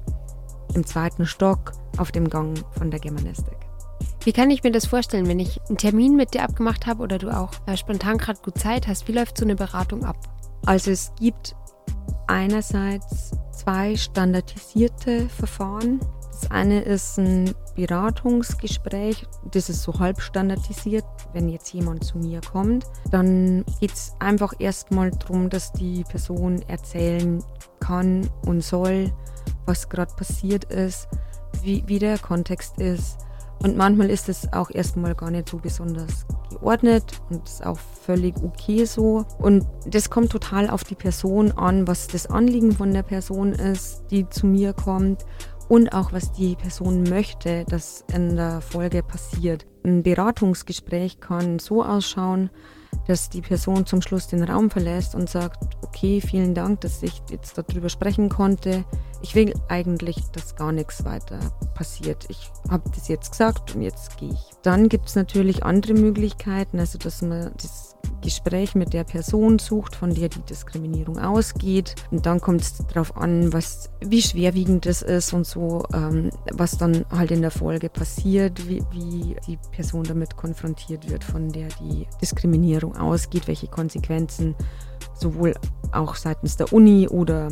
im 0.74 0.86
zweiten 0.86 1.26
Stock 1.26 1.72
auf 1.98 2.12
dem 2.12 2.28
Gang 2.28 2.58
von 2.72 2.90
der 2.90 3.00
Germanistik. 3.00 3.63
Wie 4.24 4.32
kann 4.32 4.50
ich 4.50 4.62
mir 4.62 4.72
das 4.72 4.86
vorstellen, 4.86 5.28
wenn 5.28 5.38
ich 5.38 5.60
einen 5.68 5.76
Termin 5.76 6.16
mit 6.16 6.32
dir 6.32 6.44
abgemacht 6.44 6.86
habe 6.86 7.02
oder 7.02 7.18
du 7.18 7.28
auch 7.28 7.50
äh, 7.66 7.76
spontan 7.76 8.16
gerade 8.16 8.40
gut 8.40 8.58
Zeit 8.58 8.88
hast? 8.88 9.06
Wie 9.06 9.12
läuft 9.12 9.36
so 9.36 9.44
eine 9.44 9.54
Beratung 9.54 10.02
ab? 10.02 10.16
Also 10.64 10.92
es 10.92 11.12
gibt 11.20 11.54
einerseits 12.26 13.32
zwei 13.52 13.94
standardisierte 13.96 15.28
Verfahren. 15.28 16.00
Das 16.32 16.50
eine 16.50 16.80
ist 16.80 17.18
ein 17.18 17.54
Beratungsgespräch, 17.76 19.26
das 19.50 19.68
ist 19.68 19.82
so 19.82 19.98
halb 19.98 20.22
standardisiert. 20.22 21.04
Wenn 21.34 21.50
jetzt 21.50 21.74
jemand 21.74 22.04
zu 22.04 22.16
mir 22.16 22.40
kommt, 22.40 22.86
dann 23.10 23.62
geht 23.78 23.92
es 23.92 24.14
einfach 24.20 24.54
erstmal 24.58 25.10
darum, 25.10 25.50
dass 25.50 25.70
die 25.72 26.02
Person 26.04 26.62
erzählen 26.62 27.44
kann 27.78 28.30
und 28.46 28.62
soll, 28.62 29.12
was 29.66 29.90
gerade 29.90 30.14
passiert 30.14 30.64
ist, 30.72 31.08
wie, 31.60 31.84
wie 31.86 31.98
der 31.98 32.18
Kontext 32.18 32.78
ist. 32.78 33.18
Und 33.64 33.78
manchmal 33.78 34.10
ist 34.10 34.28
es 34.28 34.52
auch 34.52 34.70
erstmal 34.70 35.14
gar 35.14 35.30
nicht 35.30 35.48
so 35.48 35.56
besonders 35.56 36.26
geordnet 36.50 37.18
und 37.30 37.48
ist 37.48 37.64
auch 37.64 37.78
völlig 37.78 38.36
okay 38.42 38.84
so. 38.84 39.24
Und 39.38 39.64
das 39.86 40.10
kommt 40.10 40.30
total 40.30 40.68
auf 40.68 40.84
die 40.84 40.94
Person 40.94 41.50
an, 41.52 41.88
was 41.88 42.06
das 42.06 42.26
Anliegen 42.26 42.72
von 42.72 42.92
der 42.92 43.02
Person 43.02 43.54
ist, 43.54 44.04
die 44.10 44.28
zu 44.28 44.46
mir 44.46 44.74
kommt 44.74 45.24
und 45.68 45.94
auch 45.94 46.12
was 46.12 46.30
die 46.32 46.56
Person 46.56 47.04
möchte, 47.04 47.64
dass 47.64 48.04
in 48.12 48.36
der 48.36 48.60
Folge 48.60 49.02
passiert. 49.02 49.66
Ein 49.82 50.02
Beratungsgespräch 50.02 51.20
kann 51.20 51.58
so 51.58 51.82
ausschauen, 51.82 52.50
dass 53.06 53.28
die 53.28 53.40
Person 53.40 53.86
zum 53.86 54.02
Schluss 54.02 54.26
den 54.26 54.44
Raum 54.44 54.70
verlässt 54.70 55.14
und 55.14 55.28
sagt, 55.28 55.76
okay, 55.82 56.20
vielen 56.20 56.54
Dank, 56.54 56.80
dass 56.80 57.02
ich 57.02 57.22
jetzt 57.30 57.58
darüber 57.58 57.88
sprechen 57.88 58.28
konnte. 58.28 58.84
Ich 59.22 59.34
will 59.34 59.54
eigentlich, 59.68 60.16
dass 60.32 60.56
gar 60.56 60.72
nichts 60.72 61.04
weiter 61.04 61.38
passiert. 61.74 62.26
Ich 62.28 62.50
habe 62.70 62.90
das 62.94 63.08
jetzt 63.08 63.30
gesagt 63.30 63.74
und 63.74 63.82
jetzt 63.82 64.16
gehe 64.18 64.30
ich. 64.30 64.50
Dann 64.62 64.88
gibt 64.88 65.08
es 65.08 65.14
natürlich 65.14 65.64
andere 65.64 65.94
Möglichkeiten, 65.94 66.78
also 66.78 66.98
dass 66.98 67.22
man 67.22 67.52
das 67.60 67.93
Gespräch 68.22 68.74
mit 68.74 68.92
der 68.92 69.04
Person 69.04 69.58
sucht, 69.58 69.96
von 69.96 70.14
der 70.14 70.28
die 70.28 70.40
Diskriminierung 70.40 71.18
ausgeht. 71.18 71.94
Und 72.10 72.26
dann 72.26 72.40
kommt 72.40 72.62
es 72.62 72.86
darauf 72.86 73.16
an, 73.16 73.52
was, 73.52 73.90
wie 74.00 74.22
schwerwiegend 74.22 74.86
das 74.86 75.02
ist 75.02 75.32
und 75.32 75.46
so, 75.46 75.84
ähm, 75.92 76.30
was 76.52 76.78
dann 76.78 77.04
halt 77.10 77.30
in 77.30 77.42
der 77.42 77.50
Folge 77.50 77.88
passiert, 77.88 78.68
wie, 78.68 78.82
wie 78.90 79.36
die 79.46 79.58
Person 79.72 80.04
damit 80.04 80.36
konfrontiert 80.36 81.08
wird, 81.10 81.24
von 81.24 81.50
der 81.50 81.68
die 81.80 82.06
Diskriminierung 82.20 82.96
ausgeht, 82.96 83.46
welche 83.48 83.68
Konsequenzen 83.68 84.54
sowohl 85.14 85.54
auch 85.92 86.14
seitens 86.14 86.56
der 86.56 86.72
Uni 86.72 87.08
oder 87.08 87.48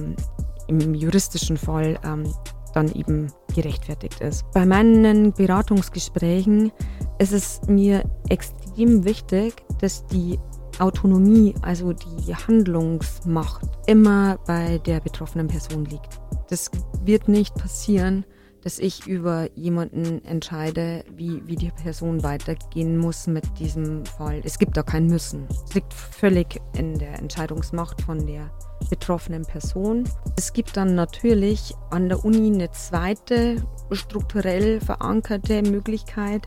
im 0.68 0.94
juristischen 0.94 1.56
Fall 1.56 1.98
ähm, 2.04 2.32
dann 2.74 2.90
eben 2.92 3.32
gerechtfertigt 3.54 4.20
ist. 4.20 4.44
Bei 4.52 4.64
meinen 4.64 5.32
Beratungsgesprächen 5.32 6.72
ist 7.18 7.32
es 7.32 7.60
mir 7.66 8.02
extrem 8.28 9.04
wichtig, 9.04 9.62
dass 9.82 10.06
die 10.06 10.38
Autonomie, 10.78 11.54
also 11.60 11.92
die 11.92 12.34
Handlungsmacht, 12.34 13.68
immer 13.86 14.38
bei 14.46 14.78
der 14.78 15.00
betroffenen 15.00 15.48
Person 15.48 15.84
liegt. 15.84 16.18
Das 16.48 16.70
wird 17.04 17.28
nicht 17.28 17.54
passieren, 17.56 18.24
dass 18.62 18.78
ich 18.78 19.06
über 19.06 19.48
jemanden 19.54 20.24
entscheide, 20.24 21.04
wie, 21.16 21.42
wie 21.46 21.56
die 21.56 21.70
Person 21.70 22.22
weitergehen 22.22 22.96
muss 22.96 23.26
mit 23.26 23.44
diesem 23.58 24.04
Fall. 24.04 24.40
Es 24.44 24.58
gibt 24.58 24.76
da 24.76 24.82
kein 24.82 25.06
Müssen. 25.06 25.46
Es 25.66 25.74
liegt 25.74 25.92
völlig 25.92 26.60
in 26.76 26.98
der 26.98 27.18
Entscheidungsmacht 27.18 28.00
von 28.02 28.26
der 28.26 28.50
betroffenen 28.88 29.44
Person. 29.44 30.04
Es 30.36 30.52
gibt 30.52 30.76
dann 30.76 30.94
natürlich 30.94 31.74
an 31.90 32.08
der 32.08 32.24
Uni 32.24 32.52
eine 32.52 32.70
zweite 32.70 33.56
strukturell 33.90 34.80
verankerte 34.80 35.62
Möglichkeit, 35.62 36.46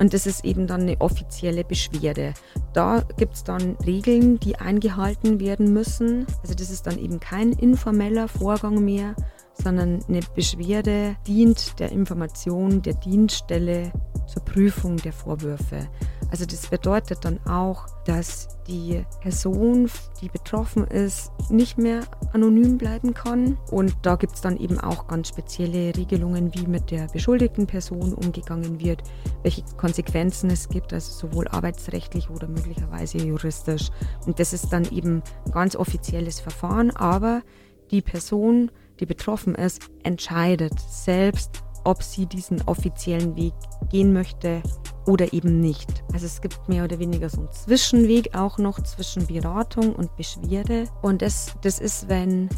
und 0.00 0.14
das 0.14 0.26
ist 0.26 0.46
eben 0.46 0.66
dann 0.66 0.82
eine 0.82 0.98
offizielle 1.02 1.62
Beschwerde. 1.62 2.32
Da 2.72 3.02
gibt 3.18 3.34
es 3.34 3.44
dann 3.44 3.76
Regeln, 3.84 4.40
die 4.40 4.56
eingehalten 4.56 5.40
werden 5.40 5.74
müssen. 5.74 6.26
Also 6.40 6.54
das 6.54 6.70
ist 6.70 6.86
dann 6.86 6.98
eben 6.98 7.20
kein 7.20 7.52
informeller 7.52 8.26
Vorgang 8.26 8.82
mehr, 8.82 9.14
sondern 9.62 10.00
eine 10.08 10.20
Beschwerde 10.34 11.16
dient 11.26 11.78
der 11.78 11.92
Information 11.92 12.82
der 12.82 12.94
Dienststelle 12.94 13.92
zur 14.26 14.44
Prüfung 14.44 14.96
der 14.96 15.12
Vorwürfe. 15.12 15.88
Also 16.30 16.46
das 16.46 16.68
bedeutet 16.68 17.24
dann 17.24 17.44
auch, 17.46 17.86
dass 18.04 18.48
die 18.68 19.04
Person, 19.20 19.90
die 20.20 20.28
betroffen 20.28 20.84
ist, 20.86 21.32
nicht 21.50 21.76
mehr 21.76 22.02
anonym 22.32 22.78
bleiben 22.78 23.14
kann. 23.14 23.58
Und 23.70 23.96
da 24.02 24.14
gibt 24.14 24.34
es 24.34 24.40
dann 24.40 24.56
eben 24.56 24.78
auch 24.78 25.08
ganz 25.08 25.28
spezielle 25.28 25.96
Regelungen, 25.96 26.54
wie 26.54 26.68
mit 26.68 26.92
der 26.92 27.08
beschuldigten 27.08 27.66
Person 27.66 28.14
umgegangen 28.14 28.78
wird, 28.80 29.02
welche 29.42 29.64
Konsequenzen 29.76 30.50
es 30.50 30.68
gibt, 30.68 30.92
also 30.92 31.28
sowohl 31.28 31.48
arbeitsrechtlich 31.48 32.30
oder 32.30 32.46
möglicherweise 32.46 33.18
juristisch. 33.18 33.90
Und 34.24 34.38
das 34.38 34.52
ist 34.52 34.72
dann 34.72 34.84
eben 34.92 35.22
ganz 35.50 35.74
offizielles 35.74 36.38
Verfahren, 36.38 36.92
aber 36.92 37.42
die 37.90 38.02
Person, 38.02 38.70
die 39.00 39.06
betroffen 39.06 39.54
ist, 39.54 39.82
entscheidet 40.02 40.78
selbst, 40.78 41.62
ob 41.84 42.02
sie 42.02 42.26
diesen 42.26 42.62
offiziellen 42.66 43.34
Weg 43.36 43.54
gehen 43.88 44.12
möchte 44.12 44.62
oder 45.06 45.32
eben 45.32 45.60
nicht. 45.60 46.04
Also 46.12 46.26
es 46.26 46.40
gibt 46.40 46.68
mehr 46.68 46.84
oder 46.84 46.98
weniger 46.98 47.28
so 47.28 47.38
einen 47.38 47.52
Zwischenweg 47.52 48.34
auch 48.36 48.58
noch 48.58 48.80
zwischen 48.82 49.26
Beratung 49.26 49.94
und 49.94 50.14
Beschwerde. 50.16 50.84
Und 51.02 51.22
das, 51.22 51.54
das 51.62 51.78
ist, 51.78 52.08
wenn 52.08 52.48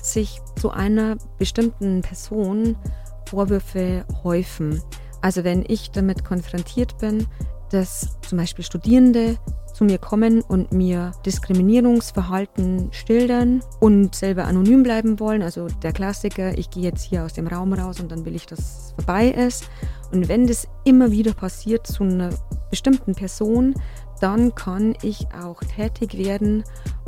sich 0.00 0.40
zu 0.60 0.70
einer 0.70 1.16
bestimmten 1.38 2.02
Person 2.02 2.76
Vorwürfe 3.28 4.04
häufen. 4.22 4.80
Also 5.20 5.44
wenn 5.44 5.64
ich 5.66 5.90
damit 5.90 6.24
konfrontiert 6.24 6.98
bin, 6.98 7.26
dass 7.72 8.18
zum 8.28 8.38
Beispiel 8.38 8.64
Studierende 8.64 9.38
zu 9.72 9.84
mir 9.84 9.98
kommen 9.98 10.42
und 10.42 10.72
mir 10.72 11.12
Diskriminierungsverhalten 11.24 12.92
schildern 12.92 13.62
und 13.80 14.14
selber 14.14 14.44
anonym 14.44 14.82
bleiben 14.82 15.18
wollen. 15.18 15.42
Also 15.42 15.68
der 15.82 15.92
Klassiker, 15.92 16.56
ich 16.58 16.70
gehe 16.70 16.82
jetzt 16.82 17.02
hier 17.02 17.24
aus 17.24 17.32
dem 17.32 17.46
Raum 17.46 17.72
raus 17.72 18.00
und 18.00 18.12
dann 18.12 18.24
will 18.24 18.36
ich, 18.36 18.46
dass 18.46 18.58
es 18.58 18.94
vorbei 18.96 19.28
ist. 19.28 19.68
Und 20.12 20.28
wenn 20.28 20.46
das 20.46 20.68
immer 20.84 21.10
wieder 21.10 21.32
passiert 21.32 21.86
zu 21.86 22.04
einer 22.04 22.30
bestimmten 22.70 23.14
Person, 23.14 23.74
dann 24.20 24.54
kann 24.54 24.94
ich 25.02 25.26
auch 25.42 25.60
tätig 25.60 26.16
werden, 26.16 26.64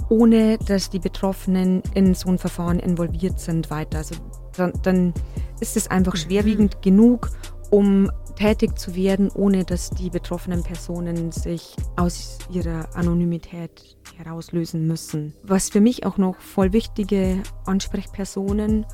ohne 0.08 0.58
dass 0.58 0.90
die 0.90 0.98
Betroffenen 0.98 1.82
in 1.94 2.14
so 2.14 2.28
ein 2.28 2.38
Verfahren 2.38 2.78
involviert 2.80 3.38
sind 3.38 3.70
weiter. 3.70 3.98
Also 3.98 4.16
dann, 4.56 4.72
dann 4.82 5.14
ist 5.60 5.76
es 5.76 5.88
einfach 5.90 6.16
schwerwiegend 6.16 6.82
genug, 6.82 7.30
um 7.70 8.10
tätig 8.36 8.78
zu 8.78 8.94
werden, 8.94 9.30
ohne 9.30 9.64
dass 9.64 9.90
die 9.90 10.10
betroffenen 10.10 10.62
Personen 10.62 11.32
sich 11.32 11.76
aus 11.96 12.38
ihrer 12.50 12.94
Anonymität 12.94 13.96
herauslösen 14.16 14.86
müssen. 14.86 15.34
Was 15.42 15.70
für 15.70 15.80
mich 15.80 16.06
auch 16.06 16.18
noch 16.18 16.36
voll 16.40 16.72
wichtige 16.72 17.42
Ansprechpersonen 17.64 18.86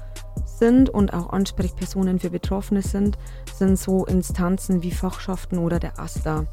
sind 0.44 0.90
und 0.90 1.12
auch 1.12 1.31
Ansprechpersonen 1.31 2.18
für 2.18 2.31
Betroffene 2.31 2.83
sind, 2.83 3.18
sind 3.55 3.79
so 3.79 4.07
Instanzen 4.07 4.83
wie 4.83 4.90
Fachschaften 4.90 5.59
oder 5.59 5.79
der 5.79 5.98
AStA. 5.98 6.46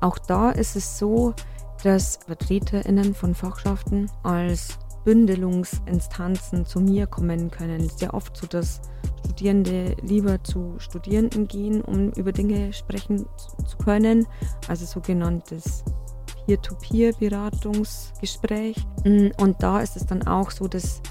Auch 0.00 0.18
da 0.18 0.50
ist 0.50 0.76
es 0.76 0.98
so, 0.98 1.34
dass 1.82 2.18
VertreterInnen 2.26 3.14
von 3.14 3.34
Fachschaften 3.34 4.10
als 4.22 4.78
Bündelungsinstanzen 5.04 6.66
zu 6.66 6.80
mir 6.80 7.06
kommen 7.06 7.50
können. 7.50 7.88
Sehr 7.88 8.14
oft 8.14 8.36
so, 8.36 8.46
dass 8.46 8.80
Studierende 9.24 9.96
lieber 10.02 10.42
zu 10.42 10.74
Studierenden 10.78 11.46
gehen, 11.48 11.82
um 11.82 12.10
über 12.12 12.32
Dinge 12.32 12.72
sprechen 12.72 13.26
zu 13.66 13.76
können, 13.78 14.26
also 14.68 14.86
sogenanntes 14.86 15.82
Peer-to-Peer-Beratungsgespräch. 16.46 18.76
Mm, 19.04 19.28
und 19.38 19.60
da 19.62 19.80
ist 19.80 19.96
es 19.96 20.06
dann 20.06 20.26
auch 20.26 20.50
so, 20.50 20.66
dass 20.68 21.02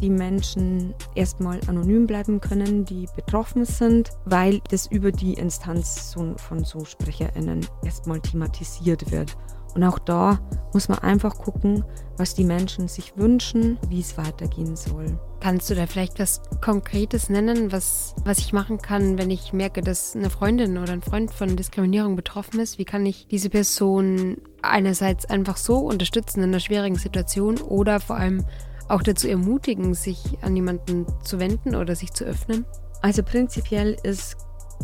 die 0.00 0.10
Menschen 0.10 0.92
erstmal 1.14 1.60
anonym 1.68 2.06
bleiben 2.06 2.40
können, 2.40 2.84
die 2.84 3.06
betroffen 3.14 3.64
sind, 3.64 4.10
weil 4.24 4.60
das 4.70 4.88
über 4.88 5.12
die 5.12 5.34
Instanz 5.34 6.16
von 6.36 6.64
so 6.64 6.84
SprecherInnen 6.84 7.64
erstmal 7.84 8.18
thematisiert 8.20 9.12
wird. 9.12 9.36
Und 9.74 9.84
auch 9.84 9.98
da 9.98 10.38
muss 10.72 10.88
man 10.88 10.98
einfach 11.00 11.36
gucken, 11.36 11.84
was 12.16 12.34
die 12.34 12.44
Menschen 12.44 12.88
sich 12.88 13.16
wünschen, 13.16 13.78
wie 13.88 14.00
es 14.00 14.16
weitergehen 14.16 14.76
soll. 14.76 15.18
Kannst 15.40 15.68
du 15.68 15.74
da 15.74 15.86
vielleicht 15.86 16.18
was 16.18 16.40
Konkretes 16.60 17.28
nennen, 17.28 17.72
was, 17.72 18.14
was 18.24 18.38
ich 18.38 18.52
machen 18.52 18.78
kann, 18.78 19.18
wenn 19.18 19.30
ich 19.30 19.52
merke, 19.52 19.82
dass 19.82 20.14
eine 20.14 20.30
Freundin 20.30 20.78
oder 20.78 20.92
ein 20.92 21.02
Freund 21.02 21.32
von 21.32 21.56
Diskriminierung 21.56 22.16
betroffen 22.16 22.60
ist? 22.60 22.78
Wie 22.78 22.84
kann 22.84 23.04
ich 23.04 23.26
diese 23.28 23.50
Person 23.50 24.38
einerseits 24.62 25.26
einfach 25.26 25.56
so 25.56 25.78
unterstützen 25.78 26.42
in 26.42 26.50
einer 26.50 26.60
schwierigen 26.60 26.96
Situation 26.96 27.58
oder 27.58 28.00
vor 28.00 28.16
allem 28.16 28.44
auch 28.88 29.02
dazu 29.02 29.28
ermutigen, 29.28 29.94
sich 29.94 30.38
an 30.42 30.54
jemanden 30.54 31.06
zu 31.24 31.38
wenden 31.40 31.74
oder 31.74 31.94
sich 31.96 32.12
zu 32.12 32.24
öffnen? 32.24 32.64
Also 33.02 33.22
prinzipiell 33.22 33.96
ist 34.02 34.36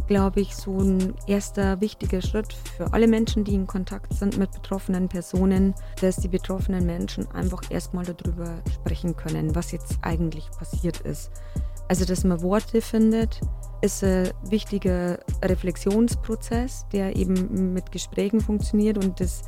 glaube 0.06 0.40
ich, 0.40 0.56
so 0.56 0.78
ein 0.80 1.14
erster 1.26 1.80
wichtiger 1.80 2.20
Schritt 2.20 2.52
für 2.52 2.92
alle 2.92 3.06
Menschen, 3.06 3.44
die 3.44 3.54
in 3.54 3.66
Kontakt 3.66 4.14
sind 4.14 4.38
mit 4.38 4.50
betroffenen 4.50 5.08
Personen, 5.08 5.74
dass 6.00 6.16
die 6.16 6.28
betroffenen 6.28 6.84
Menschen 6.84 7.30
einfach 7.32 7.62
erstmal 7.70 8.04
darüber 8.04 8.58
sprechen 8.72 9.16
können, 9.16 9.54
was 9.54 9.72
jetzt 9.72 9.98
eigentlich 10.02 10.50
passiert 10.58 11.00
ist. 11.00 11.30
Also, 11.88 12.04
dass 12.04 12.24
man 12.24 12.40
Worte 12.42 12.80
findet, 12.80 13.40
ist 13.82 14.04
ein 14.04 14.30
wichtiger 14.44 15.18
Reflexionsprozess, 15.42 16.86
der 16.92 17.16
eben 17.16 17.72
mit 17.72 17.90
Gesprächen 17.90 18.40
funktioniert 18.40 19.02
und 19.02 19.20
das 19.20 19.42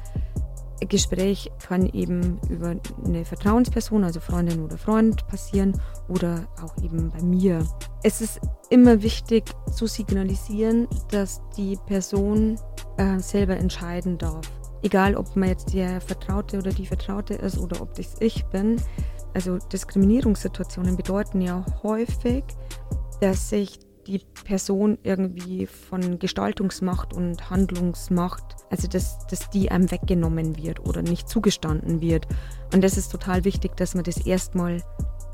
Gespräch 0.87 1.51
kann 1.66 1.87
eben 1.87 2.40
über 2.49 2.75
eine 3.05 3.25
Vertrauensperson, 3.25 4.05
also 4.05 4.21
Freundin 4.21 4.62
oder 4.62 4.79
Freund, 4.79 5.27
passieren 5.29 5.81
oder 6.09 6.47
auch 6.62 6.77
eben 6.83 7.11
bei 7.11 7.23
mir. 7.23 7.66
Es 8.03 8.21
ist 8.21 8.40
immer 8.71 9.03
wichtig 9.03 9.45
zu 9.73 9.87
signalisieren, 9.87 10.88
dass 11.11 11.42
die 11.57 11.79
Person 11.87 12.59
äh, 12.97 13.18
selber 13.18 13.57
entscheiden 13.57 14.18
darf. 14.18 14.51
Egal, 14.83 15.14
ob 15.16 15.37
man 15.37 15.49
jetzt 15.49 15.73
der 15.73 16.01
Vertraute 16.01 16.59
oder 16.59 16.73
die 16.73 16.87
Vertraute 16.87 17.35
ist 17.35 17.59
oder 17.59 17.81
ob 17.81 17.95
das 17.95 18.16
ich 18.21 18.45
bin. 18.47 18.77
Also 19.35 19.59
Diskriminierungssituationen 19.59 20.97
bedeuten 20.97 21.40
ja 21.40 21.64
häufig, 21.83 22.45
dass 23.21 23.49
sich 23.49 23.79
die 24.07 24.21
Person 24.45 24.99
irgendwie 25.03 25.67
von 25.67 26.19
Gestaltungsmacht 26.19 27.15
und 27.15 27.51
Handlungsmacht, 27.51 28.57
also 28.71 28.88
dass, 28.88 29.27
dass 29.29 29.51
die 29.51 29.71
einem 29.71 29.91
weggenommen 29.91 30.57
wird 30.57 30.81
oder 30.81 31.03
nicht 31.03 31.29
zugestanden 31.29 32.01
wird. 32.01 32.27
Und 32.73 32.83
das 32.83 32.97
ist 32.97 33.11
total 33.11 33.45
wichtig, 33.45 33.77
dass 33.77 33.95
man 33.95 34.05
das 34.05 34.27
erstmal 34.27 34.83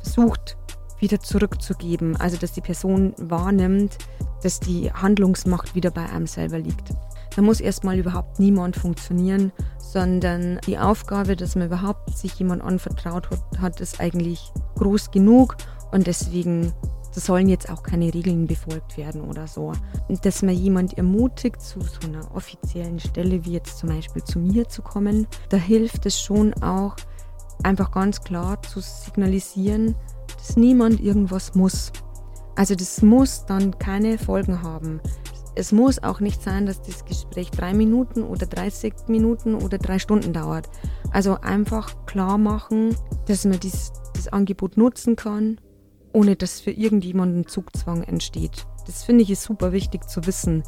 versucht 0.02 0.56
wieder 1.00 1.20
zurückzugeben. 1.20 2.16
Also 2.16 2.36
dass 2.36 2.52
die 2.52 2.60
Person 2.60 3.14
wahrnimmt, 3.18 3.98
dass 4.42 4.60
die 4.60 4.92
Handlungsmacht 4.92 5.74
wieder 5.74 5.90
bei 5.90 6.08
einem 6.08 6.26
selber 6.26 6.58
liegt. 6.58 6.90
Da 7.34 7.42
muss 7.42 7.60
erstmal 7.60 7.98
überhaupt 7.98 8.40
niemand 8.40 8.76
funktionieren, 8.76 9.52
sondern 9.78 10.58
die 10.66 10.78
Aufgabe, 10.78 11.36
dass 11.36 11.54
man 11.54 11.66
überhaupt 11.66 12.16
sich 12.16 12.34
jemand 12.34 12.62
anvertraut 12.62 13.30
hat, 13.30 13.60
hat 13.60 13.80
ist 13.80 14.00
eigentlich 14.00 14.52
groß 14.76 15.10
genug 15.10 15.56
und 15.92 16.06
deswegen 16.06 16.72
da 17.18 17.24
sollen 17.24 17.48
jetzt 17.48 17.68
auch 17.68 17.82
keine 17.82 18.14
Regeln 18.14 18.46
befolgt 18.46 18.96
werden 18.96 19.22
oder 19.22 19.48
so. 19.48 19.72
Dass 20.22 20.42
man 20.42 20.54
jemand 20.54 20.96
ermutigt, 20.96 21.60
zu 21.60 21.80
so 21.80 22.06
einer 22.06 22.32
offiziellen 22.32 23.00
Stelle 23.00 23.44
wie 23.44 23.54
jetzt 23.54 23.78
zum 23.78 23.88
Beispiel 23.88 24.22
zu 24.22 24.38
mir 24.38 24.68
zu 24.68 24.82
kommen, 24.82 25.26
da 25.48 25.56
hilft 25.56 26.06
es 26.06 26.20
schon 26.20 26.54
auch, 26.62 26.94
einfach 27.64 27.90
ganz 27.90 28.20
klar 28.20 28.62
zu 28.62 28.78
signalisieren, 28.78 29.96
dass 30.36 30.56
niemand 30.56 31.00
irgendwas 31.00 31.56
muss. 31.56 31.90
Also 32.54 32.76
das 32.76 33.02
muss 33.02 33.44
dann 33.46 33.76
keine 33.80 34.16
Folgen 34.16 34.62
haben. 34.62 35.00
Es 35.56 35.72
muss 35.72 36.00
auch 36.00 36.20
nicht 36.20 36.40
sein, 36.40 36.66
dass 36.66 36.80
das 36.82 37.04
Gespräch 37.04 37.50
drei 37.50 37.74
Minuten 37.74 38.22
oder 38.22 38.46
30 38.46 38.94
Minuten 39.08 39.56
oder 39.56 39.78
drei 39.78 39.98
Stunden 39.98 40.32
dauert. 40.32 40.70
Also 41.10 41.34
einfach 41.40 42.06
klar 42.06 42.38
machen, 42.38 42.94
dass 43.26 43.44
man 43.44 43.58
dies, 43.58 43.90
das 44.14 44.28
Angebot 44.28 44.76
nutzen 44.76 45.16
kann 45.16 45.58
ohne 46.12 46.36
dass 46.36 46.60
für 46.60 46.70
irgendjemanden 46.70 47.46
Zugzwang 47.46 48.02
entsteht. 48.02 48.66
Das 48.86 49.04
finde 49.04 49.22
ich 49.22 49.30
ist 49.30 49.42
super 49.42 49.72
wichtig 49.72 50.08
zu 50.08 50.26
wissen. 50.26 50.62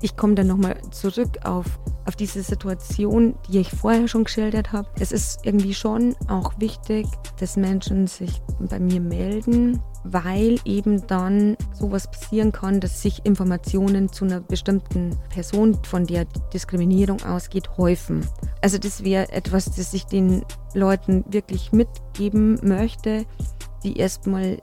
Ich 0.00 0.16
komme 0.16 0.34
dann 0.34 0.48
nochmal 0.48 0.80
zurück 0.90 1.38
auf, 1.44 1.78
auf 2.06 2.16
diese 2.16 2.42
Situation, 2.42 3.36
die 3.48 3.60
ich 3.60 3.70
vorher 3.70 4.08
schon 4.08 4.24
geschildert 4.24 4.72
habe. 4.72 4.88
Es 4.98 5.12
ist 5.12 5.46
irgendwie 5.46 5.74
schon 5.74 6.16
auch 6.26 6.52
wichtig, 6.58 7.06
dass 7.38 7.56
Menschen 7.56 8.08
sich 8.08 8.42
bei 8.58 8.80
mir 8.80 9.00
melden, 9.00 9.80
weil 10.02 10.58
eben 10.64 11.06
dann 11.06 11.56
sowas 11.72 12.10
passieren 12.10 12.50
kann, 12.50 12.80
dass 12.80 13.00
sich 13.00 13.24
Informationen 13.24 14.12
zu 14.12 14.24
einer 14.24 14.40
bestimmten 14.40 15.16
Person, 15.30 15.78
von 15.84 16.04
der 16.04 16.24
Diskriminierung 16.52 17.22
ausgeht, 17.22 17.76
häufen. 17.76 18.26
Also 18.60 18.78
das 18.78 19.04
wäre 19.04 19.30
etwas, 19.30 19.66
das 19.66 19.94
ich 19.94 20.06
den 20.06 20.44
Leuten 20.74 21.24
wirklich 21.28 21.70
mitgeben 21.70 22.58
möchte, 22.64 23.24
die 23.84 23.96
erstmal 23.96 24.58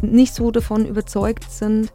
nicht 0.00 0.34
so 0.34 0.50
davon 0.50 0.86
überzeugt 0.86 1.50
sind, 1.50 1.92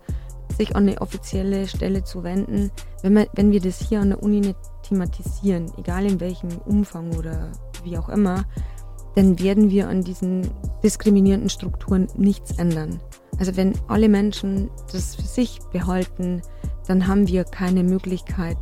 sich 0.58 0.76
an 0.76 0.88
eine 0.88 1.02
offizielle 1.02 1.68
Stelle 1.68 2.04
zu 2.04 2.24
wenden. 2.24 2.72
Wenn, 3.02 3.16
wir, 3.16 3.28
wenn 3.34 3.52
wir 3.52 3.62
das 3.62 3.80
hier 3.80 4.02
an 4.02 4.10
der 4.10 4.24
Uni 4.24 4.40
nicht 4.40 4.58
thematisieren, 4.84 5.72
egal 5.78 6.06
in 6.06 6.20
welchem 6.20 6.50
Umfang 6.66 7.16
oder 7.16 7.52
wie 7.84 7.98
auch 7.98 8.10
immer, 8.10 8.46
dann 9.16 9.40
werden 9.40 9.70
wir 9.70 9.88
an 9.88 10.04
diesen 10.04 10.50
diskriminierenden 10.84 11.50
Strukturen 11.50 12.08
nichts 12.16 12.58
ändern. 12.58 13.00
Also 13.40 13.56
wenn 13.56 13.74
alle 13.88 14.10
Menschen 14.10 14.70
das 14.92 15.16
für 15.16 15.24
sich 15.24 15.60
behalten, 15.72 16.42
dann 16.88 17.08
haben 17.08 17.28
wir 17.28 17.44
keine 17.44 17.84
Möglichkeit, 17.84 18.58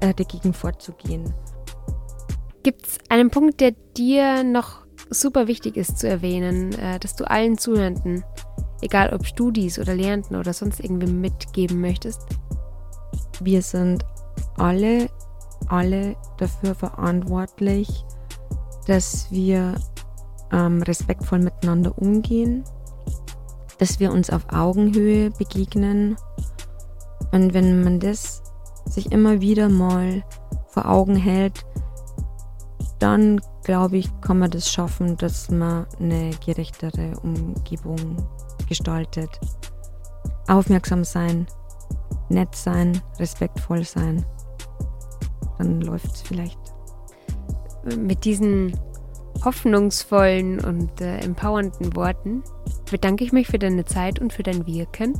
äh, 0.00 0.12
dagegen 0.14 0.52
vorzugehen. 0.52 1.32
Gibt 2.62 2.86
es 2.86 2.98
einen 3.08 3.30
Punkt, 3.30 3.60
der 3.60 3.72
dir 3.96 4.42
noch 4.42 4.85
super 5.10 5.46
wichtig 5.46 5.76
ist 5.76 5.98
zu 5.98 6.08
erwähnen, 6.08 6.72
äh, 6.74 6.98
dass 6.98 7.16
du 7.16 7.28
allen 7.28 7.58
Zuhörenden, 7.58 8.24
egal 8.80 9.12
ob 9.12 9.26
Studis 9.26 9.78
oder 9.78 9.94
Lehrenden 9.94 10.36
oder 10.36 10.52
sonst 10.52 10.80
irgendwie 10.80 11.12
mitgeben 11.12 11.80
möchtest? 11.80 12.22
Wir 13.40 13.62
sind 13.62 14.04
alle, 14.56 15.08
alle 15.68 16.16
dafür 16.38 16.74
verantwortlich, 16.74 18.04
dass 18.86 19.30
wir 19.30 19.74
ähm, 20.52 20.82
respektvoll 20.82 21.40
miteinander 21.40 21.96
umgehen, 21.98 22.64
dass 23.78 24.00
wir 24.00 24.12
uns 24.12 24.30
auf 24.30 24.46
Augenhöhe 24.52 25.30
begegnen. 25.30 26.16
Und 27.32 27.52
wenn 27.52 27.82
man 27.82 28.00
das 28.00 28.42
sich 28.86 29.12
immer 29.12 29.40
wieder 29.40 29.68
mal 29.68 30.22
vor 30.68 30.88
Augen 30.88 31.16
hält, 31.16 31.66
dann 32.98 33.40
glaube 33.66 33.96
ich, 33.96 34.08
kann 34.20 34.38
man 34.38 34.52
das 34.52 34.70
schaffen, 34.70 35.16
dass 35.16 35.50
man 35.50 35.86
eine 35.98 36.30
gerechtere 36.44 37.18
Umgebung 37.24 37.98
gestaltet. 38.68 39.28
Aufmerksam 40.46 41.02
sein, 41.02 41.48
nett 42.28 42.54
sein, 42.54 43.02
respektvoll 43.18 43.82
sein. 43.82 44.24
Dann 45.58 45.80
läuft 45.80 46.14
es 46.14 46.22
vielleicht. 46.22 46.60
Mit 47.98 48.24
diesen 48.24 48.78
hoffnungsvollen 49.44 50.60
und 50.60 51.00
äh, 51.00 51.18
empowernden 51.18 51.96
Worten 51.96 52.44
bedanke 52.88 53.24
ich 53.24 53.32
mich 53.32 53.48
für 53.48 53.58
deine 53.58 53.84
Zeit 53.84 54.20
und 54.20 54.32
für 54.32 54.44
dein 54.44 54.64
Wirken. 54.68 55.18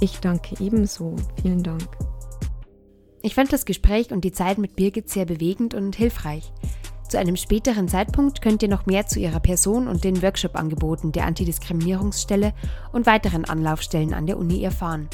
Ich 0.00 0.18
danke 0.18 0.56
ebenso. 0.58 1.14
Vielen 1.40 1.62
Dank. 1.62 1.86
Ich 3.22 3.36
fand 3.36 3.52
das 3.52 3.66
Gespräch 3.66 4.10
und 4.10 4.24
die 4.24 4.32
Zeit 4.32 4.58
mit 4.58 4.74
Birgit 4.74 5.08
sehr 5.08 5.26
bewegend 5.26 5.74
und 5.74 5.94
hilfreich. 5.94 6.52
Zu 7.12 7.18
einem 7.18 7.36
späteren 7.36 7.88
Zeitpunkt 7.88 8.40
könnt 8.40 8.62
ihr 8.62 8.70
noch 8.70 8.86
mehr 8.86 9.06
zu 9.06 9.20
ihrer 9.20 9.38
Person 9.38 9.86
und 9.86 10.02
den 10.02 10.22
Workshop-Angeboten 10.22 11.12
der 11.12 11.26
Antidiskriminierungsstelle 11.26 12.54
und 12.90 13.04
weiteren 13.04 13.44
Anlaufstellen 13.44 14.14
an 14.14 14.26
der 14.26 14.38
Uni 14.38 14.62
erfahren. 14.62 15.10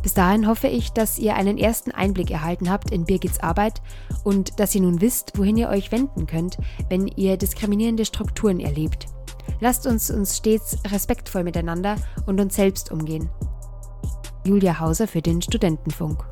Bis 0.00 0.14
dahin 0.14 0.46
hoffe 0.46 0.68
ich, 0.68 0.92
dass 0.92 1.18
ihr 1.18 1.34
einen 1.34 1.58
ersten 1.58 1.90
Einblick 1.90 2.30
erhalten 2.30 2.70
habt 2.70 2.92
in 2.92 3.04
Birgits 3.04 3.40
Arbeit 3.40 3.82
und 4.22 4.60
dass 4.60 4.76
ihr 4.76 4.82
nun 4.82 5.00
wisst, 5.00 5.36
wohin 5.36 5.56
ihr 5.56 5.70
euch 5.70 5.90
wenden 5.90 6.28
könnt, 6.28 6.56
wenn 6.88 7.08
ihr 7.08 7.36
diskriminierende 7.36 8.04
Strukturen 8.04 8.60
erlebt. 8.60 9.06
Lasst 9.58 9.88
uns 9.88 10.12
uns 10.12 10.36
stets 10.36 10.78
respektvoll 10.92 11.42
miteinander 11.42 11.96
und 12.26 12.40
uns 12.40 12.54
selbst 12.54 12.92
umgehen. 12.92 13.28
Julia 14.46 14.78
Hauser 14.78 15.08
für 15.08 15.20
den 15.20 15.42
Studentenfunk. 15.42 16.24